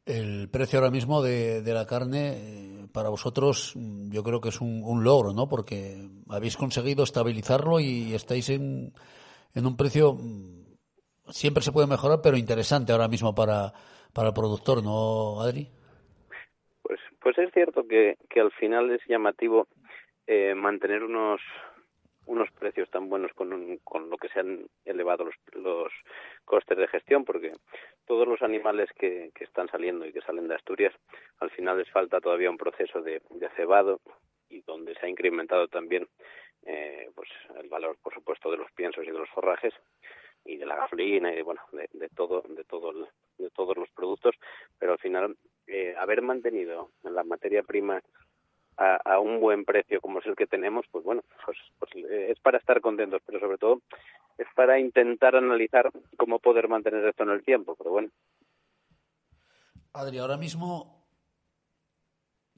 [0.06, 4.62] El precio ahora mismo de, de la carne, eh, para vosotros, yo creo que es
[4.62, 5.46] un, un, logro, ¿no?
[5.46, 8.94] Porque habéis conseguido estabilizarlo y estáis en,
[9.54, 10.64] en un precio, mm,
[11.28, 13.74] siempre se puede mejorar, pero interesante ahora mismo para,
[14.12, 15.68] para el productor, ¿no, Adri?
[16.82, 19.68] Pues, pues es cierto que, que al final es llamativo
[20.26, 21.40] eh, mantener unos
[22.28, 25.90] unos precios tan buenos con, con lo que se han elevado los, los
[26.44, 27.52] costes de gestión, porque
[28.06, 30.94] todos los animales que, que están saliendo y que salen de Asturias,
[31.40, 34.00] al final les falta todavía un proceso de, de cebado
[34.50, 36.06] y donde se ha incrementado también
[36.66, 39.72] eh, pues el valor, por supuesto, de los piensos y de los forrajes
[40.44, 43.08] y de la gasolina y bueno de, de todo de todo de
[43.58, 44.36] todos los productos
[44.78, 48.00] pero al final eh, haber mantenido la materia prima
[48.76, 52.30] a, a, un buen precio como es el que tenemos pues bueno pues, pues eh,
[52.30, 53.82] es para estar contentos pero sobre todo
[54.38, 58.08] es para intentar analizar cómo poder mantener esto en el tiempo pero bueno.
[59.92, 61.04] Adri ahora mismo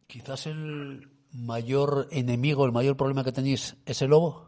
[0.06, 4.46] quizás el mayor enemigo el mayor problema que tenéis es el lobo.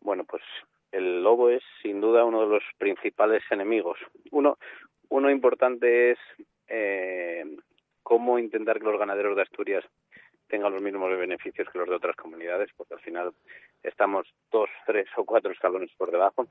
[0.00, 0.42] Bueno pues
[0.92, 3.98] el lobo es sin duda uno de los principales enemigos.
[4.30, 4.56] Uno,
[5.10, 6.18] uno importante es
[6.66, 7.44] eh,
[8.02, 9.84] cómo intentar que los ganaderos de Asturias
[10.48, 13.32] tengan los mismos beneficios que los de otras comunidades, porque al final
[13.82, 16.46] estamos dos, tres o cuatro escalones por debajo.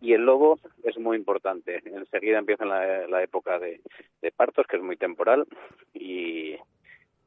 [0.00, 1.82] Y el lobo es muy importante.
[1.84, 3.80] Enseguida empieza la, la época de,
[4.22, 5.46] de, partos, que es muy temporal,
[5.92, 6.56] y,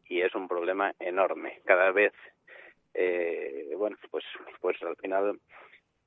[0.09, 1.61] y es un problema enorme.
[1.65, 2.13] Cada vez,
[2.95, 4.25] eh, bueno, pues,
[4.59, 5.39] pues al final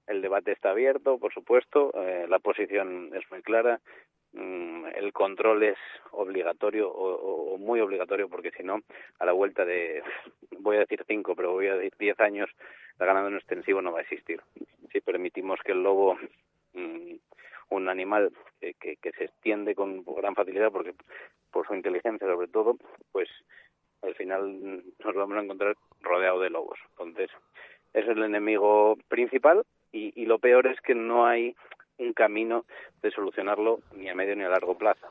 [0.07, 3.81] el debate está abierto, por supuesto, eh, la posición es muy clara,
[4.33, 5.79] mm, el control es
[6.13, 8.81] obligatorio o, muy obligatorio porque si no,
[9.19, 10.03] a la vuelta de,
[10.61, 12.49] voy a decir cinco, pero voy a decir diez años,
[12.99, 14.41] la ganado en extensivo no va a existir.
[14.93, 16.17] Si permitimos que el lobo,
[16.75, 17.15] mm,
[17.71, 20.95] un animal que, que, que se extiende con gran facilidad porque
[21.51, 22.77] por su inteligencia sobre todo,
[23.13, 23.29] pues
[24.03, 26.79] al final nos vamos a encontrar rodeado de lobos.
[26.91, 27.31] Entonces,
[27.93, 29.65] es el enemigo principal
[29.97, 31.55] y, y lo peor es que no hay
[31.99, 32.65] un camino
[33.03, 35.07] de solucionarlo ni a medio ni a largo plazo.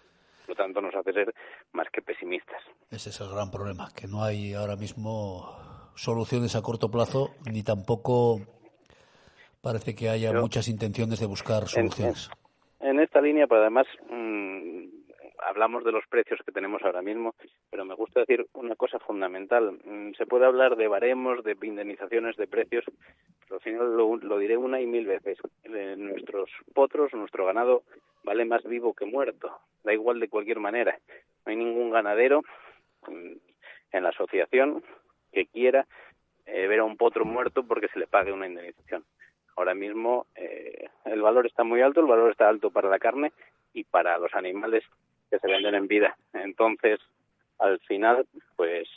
[0.46, 1.34] Por lo tanto, nos hace ser
[1.74, 2.62] más que pesimistas.
[2.92, 5.50] Ese es el gran problema, que no hay ahora mismo
[5.96, 8.42] soluciones a corto plazo, ni tampoco
[9.62, 12.30] parece que haya Pero, muchas intenciones de buscar soluciones.
[12.80, 14.55] En, en, esta línea, pero además, mmm,
[15.46, 17.36] hablamos de los precios que tenemos ahora mismo,
[17.70, 19.80] pero me gusta decir una cosa fundamental.
[19.84, 22.86] Mm, se puede hablar de baremos, de indemnizaciones, de precios,
[23.42, 25.38] pero al final lo, lo diré una y mil veces.
[25.64, 27.84] Eh, nuestros potros, nuestro ganado,
[28.24, 29.52] vale más vivo que muerto.
[29.84, 30.98] Da igual de cualquier manera.
[31.46, 32.42] No hay ningún ganadero
[33.08, 33.34] mm,
[33.92, 34.84] en la asociación
[35.32, 35.86] que quiera
[36.46, 39.04] eh, ver a un potro muerto porque se le pague una indemnización.
[39.58, 43.32] Ahora mismo eh, el valor está muy alto, el valor está alto para la carne
[43.74, 44.84] y para los animales
[45.36, 46.18] que se venden en vida.
[46.34, 47.00] Entonces,
[47.60, 48.26] al final,
[48.56, 48.88] pues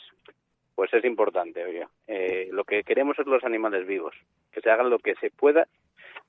[0.75, 1.85] pues es importante, oye.
[2.07, 4.15] Eh, lo que queremos es los animales vivos,
[4.49, 5.67] que se hagan lo que se pueda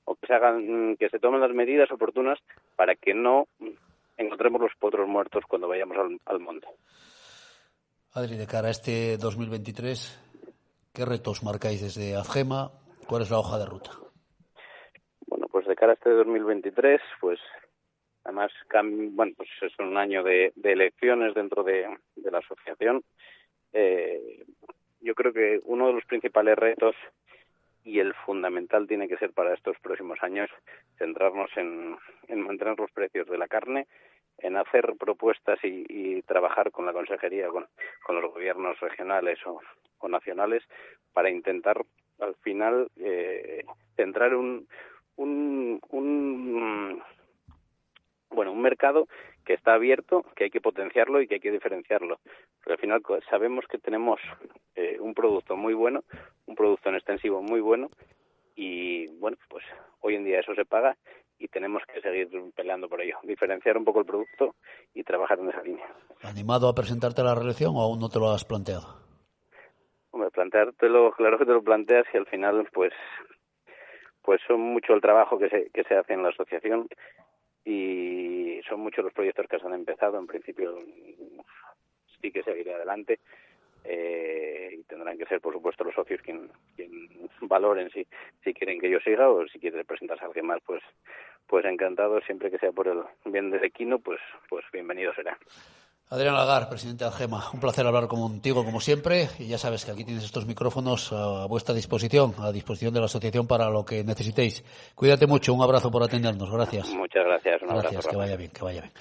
[0.03, 2.37] o que se hagan, que se tomen las medidas oportunas
[2.75, 3.47] para que no
[4.17, 6.67] encontremos los potros muertos cuando vayamos al, al monte.
[8.13, 10.19] Adri, de cara a este 2023,
[10.93, 12.71] ¿qué retos marcáis desde AFGEMA?
[13.07, 13.91] ¿Cuál es la hoja de ruta?
[15.27, 17.39] Bueno, pues de cara a este 2023, pues
[18.23, 18.51] además,
[19.11, 23.03] bueno, pues es un año de, elecciones dentro de, la asociación.
[23.73, 24.43] Eh,
[25.01, 26.95] yo creo que uno de los principales retos
[27.83, 30.49] y el fundamental tiene que ser para estos próximos años
[30.97, 31.97] centrarnos en,
[32.43, 33.87] mantener los precios de la carne,
[34.37, 37.67] en hacer propuestas y, trabajar con la consejería, con,
[38.15, 39.59] los gobiernos regionales o,
[40.07, 40.63] nacionales
[41.13, 41.81] para intentar
[42.19, 43.63] al final eh,
[43.95, 44.67] centrar un,
[45.15, 45.79] un
[48.31, 49.07] bueno un mercado
[49.45, 52.19] que está abierto, que hay que potenciarlo y que hay que diferenciarlo.
[52.57, 54.19] Porque al final sabemos que tenemos
[54.75, 56.03] eh, un producto muy bueno,
[56.45, 57.89] un producto en extensivo muy bueno
[58.55, 59.63] y bueno, pues
[60.01, 60.95] hoy en día eso se paga
[61.39, 64.55] y tenemos que seguir peleando por ello, diferenciar un poco el producto
[64.93, 65.87] y trabajar en esa línea.
[66.21, 69.01] ¿Animado a presentarte a la reelección o aún no te lo has planteado?
[70.11, 72.93] Hombre, planteártelo, claro que te lo planteas y al final pues
[74.21, 76.87] pues son mucho el trabajo que se, que se hace en la asociación
[77.65, 80.17] y son muchos los proyectos que se han empezado.
[80.17, 80.79] En principio
[82.21, 83.19] sí que seguiré adelante
[83.83, 87.09] eh, y tendrán que ser, por supuesto, los socios quien, quien
[87.41, 88.05] valoren si,
[88.43, 90.81] si quieren que yo siga o si quiere presentarse a alguien más, pues
[91.51, 95.37] pues encantado, siempre que sea por el bien de Equino, pues, pues bienvenido será.
[96.11, 99.91] Adrián Lagar, presidente de Algema, un placer hablar contigo como siempre y ya sabes que
[99.91, 104.03] aquí tienes estos micrófonos a vuestra disposición, a disposición de la asociación para lo que
[104.03, 104.61] necesitéis.
[104.93, 106.89] Cuídate mucho, un abrazo por atendernos, gracias.
[106.89, 108.93] Muchas gracias, un gracias, que vaya bien, que vaya bien.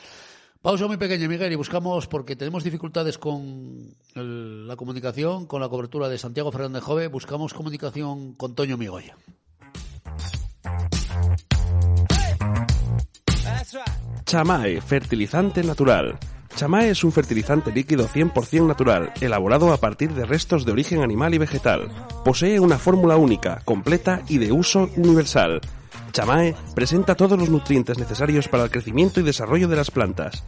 [0.63, 6.09] Pausa muy pequeña, Miguel, y buscamos, porque tenemos dificultades con la comunicación, con la cobertura
[6.09, 9.17] de Santiago Fernández Jove, buscamos comunicación con Toño Migoya.
[14.27, 16.17] Chamae, fertilizante natural
[16.57, 21.35] Chamae es un fertilizante líquido 100% natural, elaborado a partir de restos de origen animal
[21.35, 21.89] y vegetal.
[22.25, 25.61] Posee una fórmula única, completa y de uso universal.
[26.13, 30.45] Chamae presenta todos los nutrientes necesarios para el crecimiento y desarrollo de las plantas.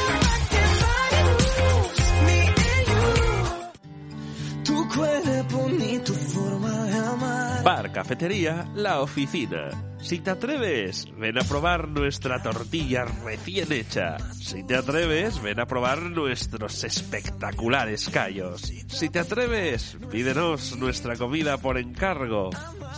[7.91, 9.69] Cafetería La Oficina.
[10.01, 14.17] Si te atreves, ven a probar nuestra tortilla recién hecha.
[14.33, 18.61] Si te atreves, ven a probar nuestros espectaculares callos.
[18.87, 22.49] Si te atreves, pídenos nuestra comida por encargo.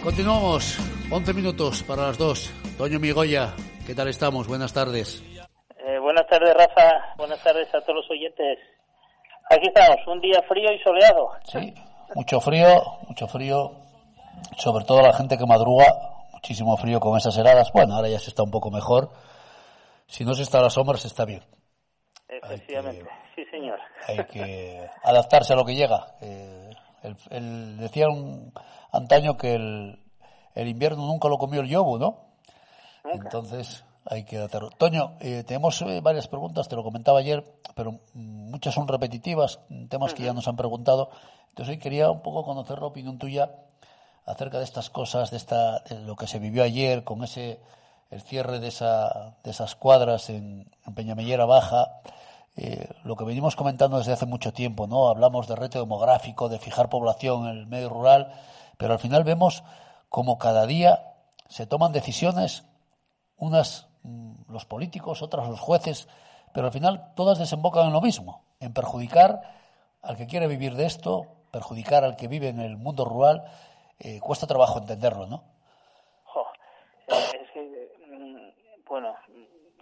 [0.03, 0.80] Continuamos.
[1.12, 2.53] 11 minutos para las 2.
[2.78, 3.55] Toño Migoya,
[3.87, 4.49] ¿qué tal estamos?
[4.49, 5.22] Buenas tardes.
[5.78, 7.14] Eh, buenas tardes, Rafa.
[7.16, 8.59] Buenas tardes a todos los oyentes.
[9.51, 11.30] Aquí estamos, un día frío y soleado.
[11.45, 11.72] Sí,
[12.15, 13.73] mucho frío, mucho frío,
[14.57, 15.87] sobre todo la gente que madruga,
[16.33, 17.73] muchísimo frío con esas heladas.
[17.73, 19.11] Bueno, ahora ya se está un poco mejor.
[20.07, 21.43] Si no se está a la sombra, se está bien.
[22.29, 23.79] Efectivamente, sí, señor.
[24.07, 26.07] Hay que adaptarse a lo que llega.
[26.21, 26.71] Eh,
[27.31, 28.53] el, decía un
[28.93, 29.99] antaño que el,
[30.55, 32.35] el, invierno nunca lo comió el yobu, ¿no?
[33.05, 34.71] Entonces hay que adaptarlo.
[34.71, 37.45] Toño, eh, tenemos eh, varias preguntas, te lo comentaba ayer,
[37.75, 41.11] pero muchas son repetitivas, temas que ya nos han preguntado.
[41.51, 43.51] Entonces hoy quería un poco conocer la opinión tuya
[44.27, 47.61] acerca de estas cosas, de, esta, de lo que se vivió ayer con ese
[48.11, 52.01] el cierre de, esa, de esas cuadras en, Peñamellera Baja,
[52.57, 55.09] eh, lo que venimos comentando desde hace mucho tiempo, ¿no?
[55.09, 58.33] Hablamos de reto demográfico, de fijar población en el medio rural,
[58.77, 59.65] pero al final vemos
[60.09, 61.15] como cada día
[61.49, 62.65] se toman decisiones,
[63.37, 63.94] unas mm,
[64.49, 66.09] los políticos, otras los jueces,
[66.53, 69.41] pero al final todas desembocan en lo mismo, en perjudicar
[70.03, 73.45] al que quiere vivir de esto, perjudicar al que vive en el mundo rural,
[73.99, 75.43] eh, cuesta trabajo entenderlo, ¿no?
[77.09, 79.15] es que, mm, bueno,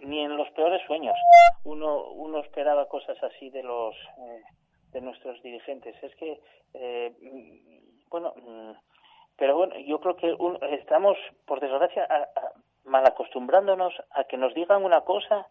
[0.01, 1.15] ni en los peores sueños
[1.63, 4.43] uno, uno esperaba cosas así de los eh,
[4.91, 5.95] de nuestros dirigentes.
[6.01, 6.39] Es que,
[6.73, 8.71] eh, mm, bueno, mm,
[9.35, 10.35] pero bueno, yo creo que
[10.75, 12.51] estamos, por desgracia, mal
[13.05, 15.47] acostumbrándonos a que nos digan una cosa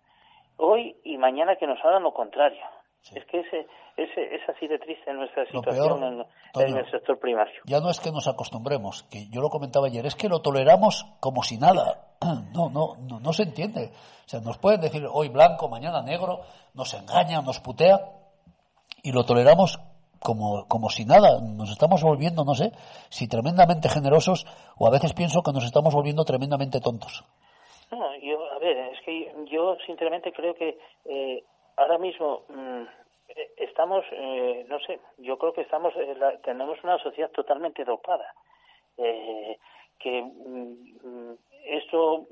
[0.56, 2.62] hoy y mañana que nos hagan lo contrario.
[3.14, 3.66] Es que ese,
[3.96, 7.60] ese, es así de triste nuestra situación en, el sector primario.
[7.64, 11.04] Ya no es que nos acostumbremos, que yo lo comentaba ayer, es que lo toleramos
[11.18, 12.08] como si nada.
[12.52, 13.90] No, no, no, no se entiende.
[14.26, 16.42] O sea, nos pueden decir hoy blanco, mañana negro,
[16.74, 17.98] nos engaña, nos putea,
[19.02, 19.80] y lo toleramos
[20.22, 21.40] como, como si nada.
[21.40, 22.72] Nos estamos volviendo, no sé,
[23.10, 24.46] si tremendamente generosos,
[24.78, 27.24] o a veces pienso que nos estamos volviendo tremendamente tontos.
[27.90, 31.44] No, yo, a ver, es que yo sinceramente creo que eh,
[31.76, 32.82] ahora mismo mm,
[33.28, 38.34] eh, estamos, eh, no sé, yo creo que estamos, eh, tenemos una sociedad totalmente dopada.
[39.98, 42.26] que mm, esto,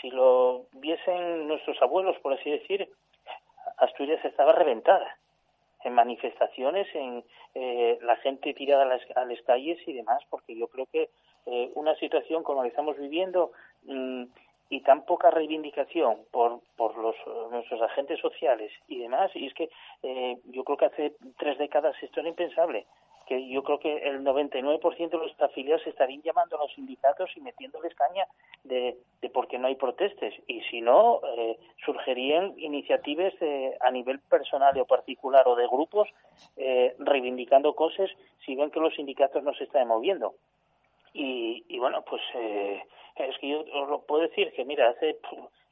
[0.00, 2.88] si lo viesen nuestros abuelos, por así decir,
[3.78, 5.18] Asturias estaba reventada
[5.84, 7.24] en manifestaciones, en
[8.02, 11.10] la gente tirada a las, a calles y demás, porque yo creo que
[11.74, 13.52] una situación como la que estamos viviendo
[13.84, 14.24] mm,
[14.70, 17.14] y tan poca reivindicación por, por los,
[17.50, 19.70] nuestros agentes sociales y demás, y es que
[20.02, 22.86] eh, yo creo que hace tres décadas esto era impensable,
[23.26, 27.40] que yo creo que el 99% de los afiliados estarían llamando a los sindicatos y
[27.40, 28.26] metiéndoles caña
[28.64, 33.34] de, de por qué no hay protestas, y si no, eh, surgirían iniciativas
[33.80, 36.08] a nivel personal o particular o de grupos
[36.56, 38.10] eh, reivindicando cosas
[38.44, 40.34] si ven que los sindicatos no se están moviendo.
[41.12, 42.82] Y, y bueno, pues eh,
[43.16, 45.16] es que yo os lo puedo decir que, mira, hace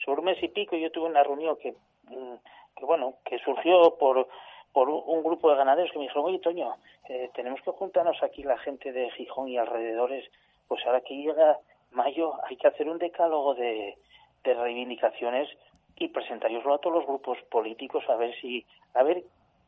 [0.05, 1.73] sobre un mes y pico yo tuve una reunión que,
[2.09, 2.35] mm,
[2.77, 4.29] que bueno, que surgió por,
[4.73, 6.75] por un grupo de ganaderos que me dijeron, oye, Toño,
[7.09, 10.31] eh, tenemos que juntarnos aquí la gente de Gijón y alrededores,
[10.69, 11.59] pues ahora que llega
[11.91, 13.97] mayo hay que hacer un decálogo de,
[14.45, 15.49] de reivindicaciones
[15.97, 18.65] y presentároslo a todos los grupos políticos a ver si,
[18.95, 19.23] a ver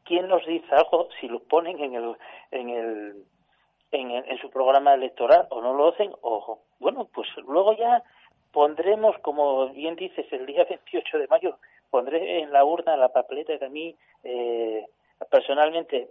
[0.04, 2.16] quién nos dice algo, si lo ponen en el,
[2.50, 3.24] en el
[3.92, 8.02] en, su programa electoral o no lo hacen o bueno pues luego ya
[8.52, 11.58] pondremos como bien dices el día 28 de mayo
[11.94, 14.84] pondré en la urna la papeleta que a mí eh,
[15.30, 16.10] personalmente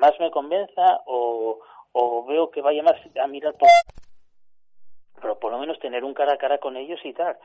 [0.00, 1.60] más me convenza o,
[1.92, 3.68] o veo que vaya más a mirar por
[5.20, 7.36] pero por lo menos tener un cara a cara con ellos y tal.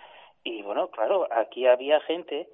[0.45, 2.47] Y bueno claro aquí había gente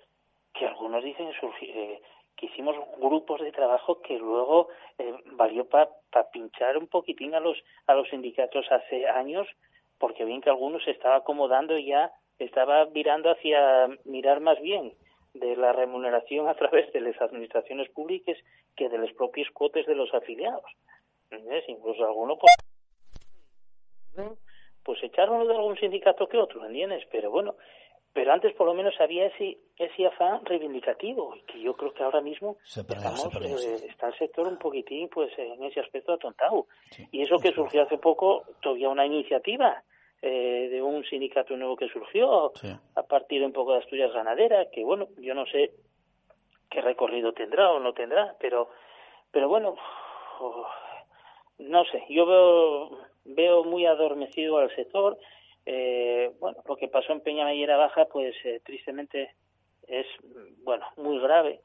[0.55, 1.29] que algunos dicen
[1.61, 2.01] eh,
[2.35, 5.91] que hicimos grupos de trabajo que luego eh, valió para
[6.33, 7.55] pinchar un poquitín a los
[7.85, 9.47] a los sindicatos hace años
[9.99, 14.95] porque bien que algunos se estaba acomodando y ya estaba virando hacia mirar más bien
[15.39, 18.37] de la remuneración a través de las administraciones públicas
[18.75, 20.71] que de los propios cuotes de los afiliados.
[21.67, 24.29] Incluso algunos pues,
[24.83, 27.05] pues echaron de algún sindicato que otro, ¿entiendes?
[27.11, 27.55] Pero bueno,
[28.13, 32.21] pero antes por lo menos había ese, ese afán reivindicativo, que yo creo que ahora
[32.21, 36.67] mismo eh, está el sector un poquitín pues en ese aspecto atontado.
[37.11, 39.83] Y eso que surgió hace poco, todavía una iniciativa
[40.21, 42.51] eh, de un sindicato nuevo que surgió
[42.95, 45.71] a partir de un poco de Asturias Ganadera, que bueno, yo no sé
[46.69, 48.69] qué recorrido tendrá o no tendrá, pero,
[49.31, 49.75] pero bueno,
[51.59, 55.17] no sé, yo veo, veo muy adormecido al sector.
[55.65, 59.35] Eh, bueno, lo que pasó en Peñamellera Baja, pues eh, tristemente
[59.87, 60.05] es,
[60.63, 61.61] bueno, muy grave,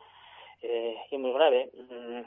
[0.63, 2.21] eh, y muy grave, mm,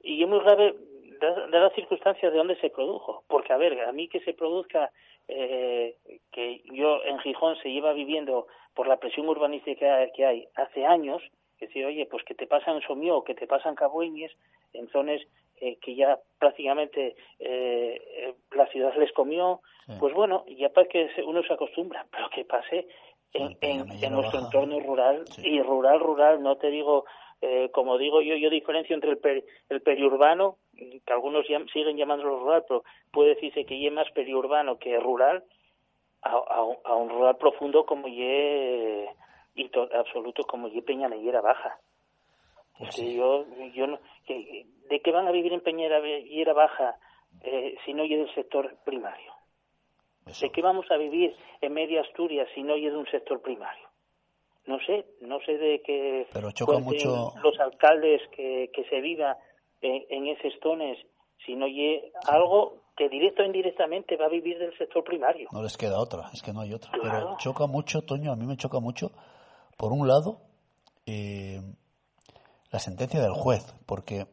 [0.00, 0.74] y es muy grave
[1.20, 4.90] de, las circunstancias de donde se produjo, porque a ver, a mí que se produzca,
[5.28, 5.96] eh,
[6.32, 11.22] que yo en Gijón se lleva viviendo por la presión urbanística que hay hace años,
[11.58, 14.32] que decir, oye, pues que te pasan Somió, que te pasan Cabueñes,
[14.72, 15.20] en zonas
[15.60, 19.60] eh, que ya prácticamente eh, la ciudad les comió,
[20.00, 22.86] pues bueno, ya para que uno se acostumbra, pero que pase
[23.32, 27.04] en, en, nuestro entorno rural y rural, rural, no te digo,
[27.42, 32.64] eh, como digo yo, yo diferencio entre el, el periurbano, que algunos siguen llamándolo rural,
[32.68, 35.44] pero puede decirse que es más periurbano que rural,
[36.22, 36.32] a,
[36.84, 39.08] a, un rural profundo como ye
[39.54, 41.78] y absoluto como ye Peñanellera Baja.
[42.78, 43.98] Pues yo, yo no,
[44.88, 46.00] ¿De qué van a vivir en Peñera
[46.52, 46.96] Baja
[47.42, 49.32] eh, si no hay del sector primario?
[50.40, 53.85] ¿De qué vamos a vivir en Media Asturias si no hay de un sector primario?
[54.66, 59.36] No sé, no sé de qué Pero choca mucho los alcaldes que, que se viva
[59.80, 60.98] en, en esos tones
[61.44, 65.48] si no hay algo que directo o indirectamente va a vivir del sector primario.
[65.52, 66.90] No les queda otra, es que no hay otra.
[67.00, 69.12] Pero choca mucho, Toño, a mí me choca mucho,
[69.76, 70.40] por un lado,
[71.04, 71.60] eh,
[72.72, 74.26] la sentencia del juez, porque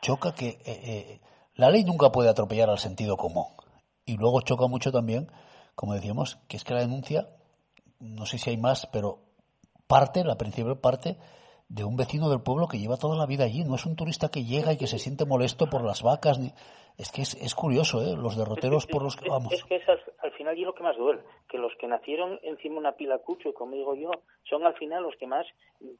[0.00, 1.20] choca que eh, eh,
[1.54, 3.46] la ley nunca puede atropellar al sentido común.
[4.04, 5.26] Y luego choca mucho también,
[5.74, 7.28] como decíamos, que es que la denuncia,
[8.00, 9.18] no sé si hay más, pero
[9.86, 11.16] parte, la principal parte,
[11.68, 13.64] de un vecino del pueblo que lleva toda la vida allí.
[13.64, 16.38] No es un turista que llega y que se siente molesto por las vacas.
[16.38, 16.52] Ni...
[16.96, 18.16] Es que es, es curioso, ¿eh?
[18.16, 19.52] Los derroteros por los que vamos.
[19.52, 22.74] Es que es al, final y lo que más duele, que los que nacieron encima
[22.74, 24.10] de una pila cucho, como digo yo,
[24.48, 25.46] son al final los que más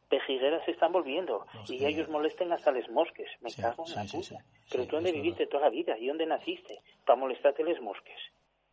[0.08, 1.44] pejigueras se están volviendo.
[1.68, 3.28] y ellos molesten hasta les mosques.
[3.40, 4.44] Me cago en la puta.
[4.70, 8.18] Pero tú dónde viviste toda la vida y dónde naciste para molestarte les mosques.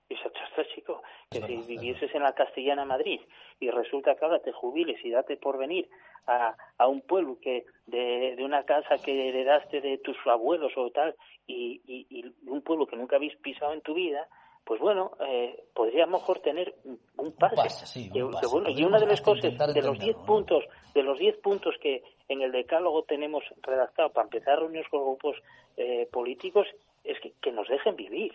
[0.09, 1.01] Esa chasta, chico,
[1.31, 3.21] que si vivieses en la Castellana Madrid
[3.59, 5.89] y resulta que ahora te jubiles y date por venir
[6.27, 10.89] a, a un pueblo que de, de, una casa que heredaste de tus abuelos o
[10.91, 11.15] tal
[11.47, 14.27] y, y, y un pueblo que nunca habéis pisado en tu vida,
[14.65, 16.73] pues bueno, eh, podría mejor tener
[17.17, 17.99] un pase.
[18.05, 22.41] y una de las cosas, de los 10 puntos, de los 10 puntos que en
[22.41, 25.35] el decálogo tenemos redactado para empezar reuniones con grupos
[25.75, 26.67] eh, políticos,
[27.03, 28.33] es que, que nos dejen vivir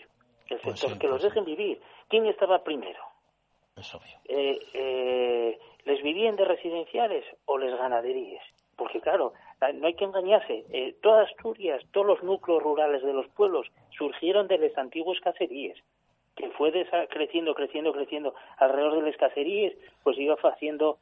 [0.49, 1.80] el pues sector, que los pues dejen vivir.
[2.09, 3.01] ¿Quién estaba primero?
[3.76, 4.18] Es obvio.
[4.24, 8.42] Eh, eh, ¿Les viviendas residenciales o les ganaderías?
[8.76, 9.32] Porque claro,
[9.74, 10.64] no hay que engañarse.
[10.70, 15.76] Eh, todas Asturias, todos los núcleos rurales de los pueblos surgieron de las antiguas cacerías
[16.38, 16.70] que fue
[17.11, 19.72] creciendo, creciendo, creciendo alrededor de las cacerías,
[20.05, 20.99] pues iba haciendo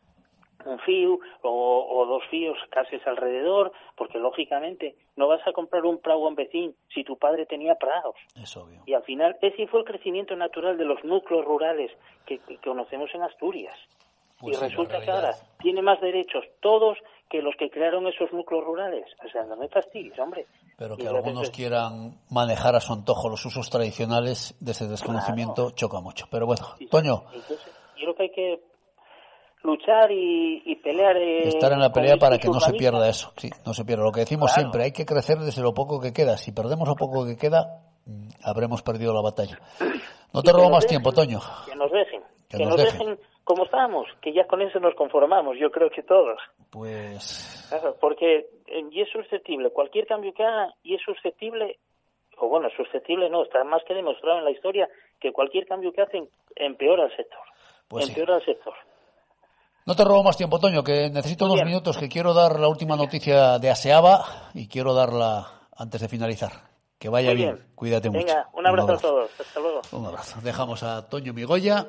[0.65, 6.29] un fío o, dos fíos casi alrededor, porque lógicamente no vas a comprar un prado
[6.29, 8.15] en vecino si tu padre tenía prados.
[8.41, 8.83] Es obvio.
[8.87, 11.91] Y al final ese fue el crecimiento natural de los núcleos rurales
[12.27, 13.77] que, conocemos en Asturias.
[14.39, 15.31] Pues y resulta que ahora
[15.61, 16.99] tiene más derechos todos
[17.31, 19.07] que los que crearon esos núcleos rurales.
[19.25, 20.47] O sea, no me fastidies, hombre.
[20.77, 26.01] Pero que algunos quieran manejar a su antojo los usos tradicionales de ese desconocimiento choca
[26.01, 26.27] mucho.
[26.31, 27.25] Pero bueno, Toño.
[27.33, 28.61] yo creo que hay que
[29.67, 31.17] luchar y, pelear.
[31.17, 34.05] Eh, Estar en la pelea para que no se pierda eso, sí, no se pierda.
[34.05, 36.37] Lo que decimos siempre, hay que crecer desde lo poco que queda.
[36.39, 39.59] Si perdemos lo poco que queda, mm, habremos perdido la batalla.
[40.33, 41.41] No te robo más tiempo, Toño.
[41.67, 42.23] Que nos dejen.
[42.49, 43.19] Que, nos, dejen.
[43.43, 46.39] como estamos, que ya con eso nos conformamos, yo creo que todos.
[46.71, 47.69] Pues.
[48.01, 51.79] porque eh, y es susceptible, cualquier cambio que haga, y es susceptible,
[52.39, 54.89] o bueno, susceptible no, está más que demostrado en la historia
[55.21, 57.41] que cualquier cambio que hacen empeora el sector.
[57.89, 58.75] Pues empeora el sector.
[59.87, 62.97] No te robo más tiempo, Toño, que necesito dos minutos, que quiero dar la última
[62.97, 66.71] noticia de Aseaba y quiero darla antes de finalizar.
[66.99, 67.65] Que vaya bien.
[67.77, 68.27] cuídate mucho.
[68.27, 69.83] Venga, un abrazo, a todos, hasta luego.
[69.93, 70.41] Un abrazo.
[70.41, 71.87] Dejamos a Toño Migoya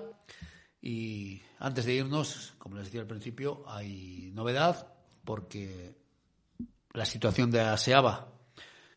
[0.80, 4.93] y antes de irnos, como les decía al principio, hay novedad
[5.26, 5.95] porque
[6.93, 8.28] la situación de Aseaba,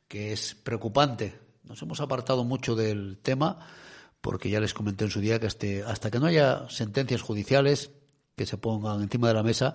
[0.09, 3.67] que es preocupante, nos hemos apartado mucho del tema
[4.21, 7.93] porque ya les comenté en su día que este, hasta que no haya sentencias judiciales
[8.41, 9.75] que se pongan encima de la mesa,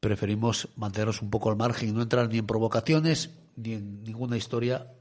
[0.00, 4.36] preferimos mantenernos un poco al margen y no entrar ni en provocaciones ni en ninguna
[4.36, 4.92] historia,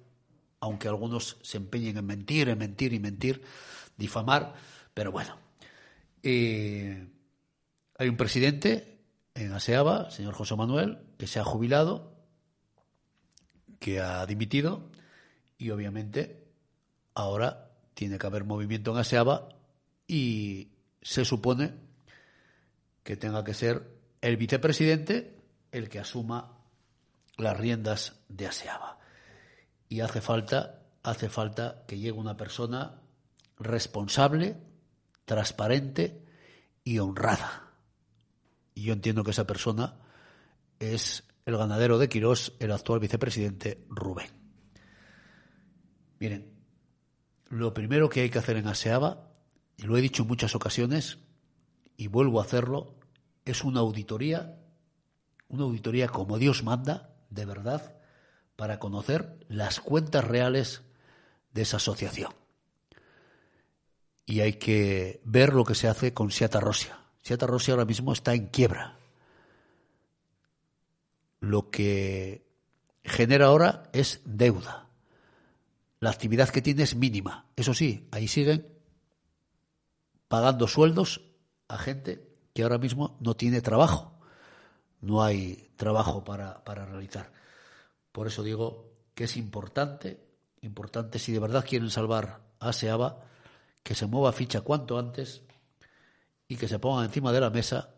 [0.59, 3.41] aunque algunos se empeñen en mentir, en mentir y mentir,
[3.97, 4.53] difamar,
[4.93, 5.36] pero bueno.
[6.22, 7.07] Eh,
[7.97, 8.99] hay un presidente
[9.34, 12.13] en ASEABA, señor José Manuel, que se ha jubilado,
[13.80, 14.91] que ha dimitido
[15.57, 16.45] y obviamente
[17.15, 19.49] ahora tiene que haber movimiento en ASEABA
[20.07, 20.67] y
[21.01, 21.89] se supone
[23.10, 23.89] que tenga que ser
[24.22, 25.36] el vicepresidente
[25.72, 26.60] el que asuma
[27.38, 28.99] las riendas de ASEABA.
[29.88, 33.01] Y hace falta, hace falta que llegue una persona
[33.57, 34.57] responsable,
[35.26, 36.24] transparente
[36.84, 37.72] y honrada.
[38.76, 39.97] Y yo entiendo que esa persona
[40.78, 44.30] es el ganadero de Quirós, el actual vicepresidente Rubén.
[46.20, 46.53] Miren,
[47.47, 49.32] lo primero que hay que hacer en ASEABA,
[49.78, 51.18] y lo he dicho en muchas ocasiones,
[51.97, 52.99] y vuelvo a hacerlo,
[53.52, 54.58] es una auditoría,
[55.47, 57.95] una auditoría como Dios manda, de verdad,
[58.56, 60.82] para conocer las cuentas reales
[61.54, 62.34] de esa asociación.
[64.26, 67.00] Y hay que ver lo que se hace con Siata Rosia.
[67.22, 68.97] Siata Rosia ahora mismo está en quiebra.
[71.39, 72.45] Lo que
[73.04, 74.89] genera ahora es deuda.
[76.00, 77.47] La actividad que tiene es mínima.
[77.56, 78.68] Eso sí, ahí siguen
[80.28, 81.22] pagando sueldos
[81.68, 82.29] a gente
[82.60, 84.12] que ahora mismo no tiene trabajo.
[84.99, 87.32] No hay trabajo para, para realizar.
[88.12, 90.20] Por eso digo que es importante,
[90.60, 93.24] importante si de verdad quieren salvar a Seaba,
[93.82, 95.41] que se mueva ficha cuanto antes
[96.49, 97.95] y que se pongan encima de la mesa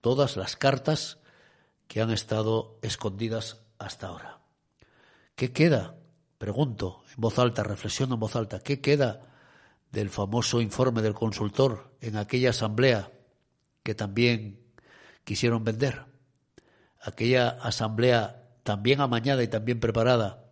[0.00, 1.18] todas las cartas
[1.88, 4.40] que han estado escondidas hasta ahora.
[5.34, 5.96] ¿Qué queda?
[6.38, 9.26] Pregunto en voz alta, reflexiono en voz alta, ¿qué queda
[9.90, 13.12] del famoso informe del consultor en aquella asamblea
[13.82, 14.60] que también
[15.24, 16.04] quisieron vender.
[17.00, 20.42] Aquella asamblea también amañada y también preparada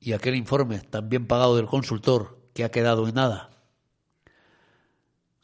[0.00, 3.50] y aquel informe también pagado del consultor que ha quedado en nada.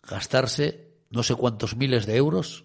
[0.03, 2.65] Gastarse no sé cuántos miles de euros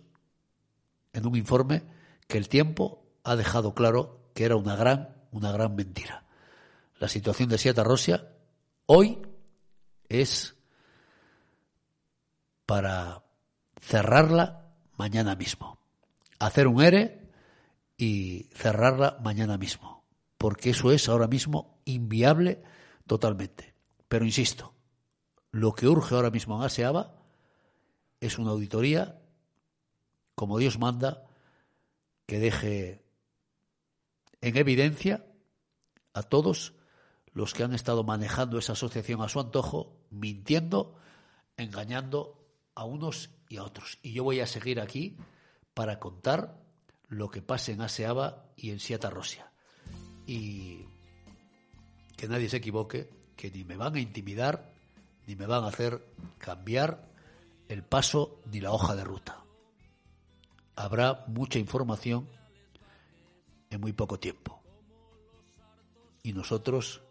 [1.13, 1.83] en un informe
[2.27, 6.25] que el tiempo ha dejado claro que era una gran, una gran mentira.
[6.99, 8.31] La situación de Sieta Rosia
[8.85, 9.21] hoy
[10.09, 10.55] es
[12.65, 13.23] para
[13.79, 15.79] cerrarla mañana mismo.
[16.39, 17.29] Hacer un ERE
[17.97, 20.03] y cerrarla mañana mismo.
[20.37, 22.63] Porque eso es ahora mismo inviable
[23.07, 23.73] totalmente.
[24.07, 24.73] Pero insisto,
[25.51, 27.15] lo que urge ahora mismo en ASEABA
[28.19, 29.19] es una auditoría,
[30.35, 31.25] como Dios manda,
[32.25, 33.03] que deje
[34.41, 35.25] en evidencia
[36.13, 36.73] a todos
[37.31, 40.95] los que han estado manejando esa asociación a su antojo, mintiendo,
[41.55, 42.36] engañando
[42.77, 43.97] a unos y a otros.
[44.03, 45.17] Y yo voy a seguir aquí
[45.73, 46.61] para contar
[47.07, 49.51] lo que pase en Aseaba y en Siata Rosia.
[50.27, 50.85] Y
[52.15, 54.71] que nadie se equivoque, que ni me van a intimidar,
[55.25, 56.05] ni me van a hacer
[56.37, 57.09] cambiar
[57.67, 59.43] el paso ni la hoja de ruta.
[60.75, 62.29] Habrá mucha información
[63.71, 64.61] en muy poco tiempo.
[66.21, 67.01] Y nosotros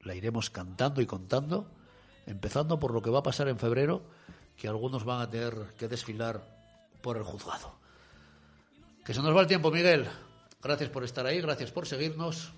[0.00, 1.72] la iremos cantando y contando,
[2.26, 4.04] empezando por lo que va a pasar en febrero,
[4.58, 6.44] que algunos van a tener que desfilar
[7.00, 7.78] por el juzgado.
[9.04, 10.06] Que se nos va el tiempo, Miguel.
[10.60, 12.52] Gracias por estar ahí, gracias por seguirnos.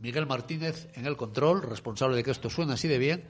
[0.00, 3.28] Miguel Martínez en el control, responsable de que esto suene así de bien.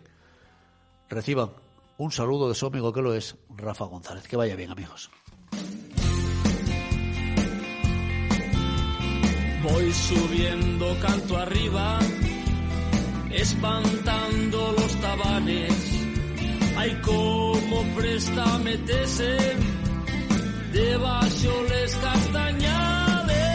[1.09, 1.53] Reciban
[1.99, 4.27] un saludo de su amigo que lo es, Rafa González.
[4.27, 5.11] Que vaya bien, amigos.
[9.63, 11.99] Voy subiendo canto arriba,
[13.31, 15.98] espantando los tabanes.
[16.81, 19.37] Ay, como presta metese,
[20.73, 22.68] debajo les castañas.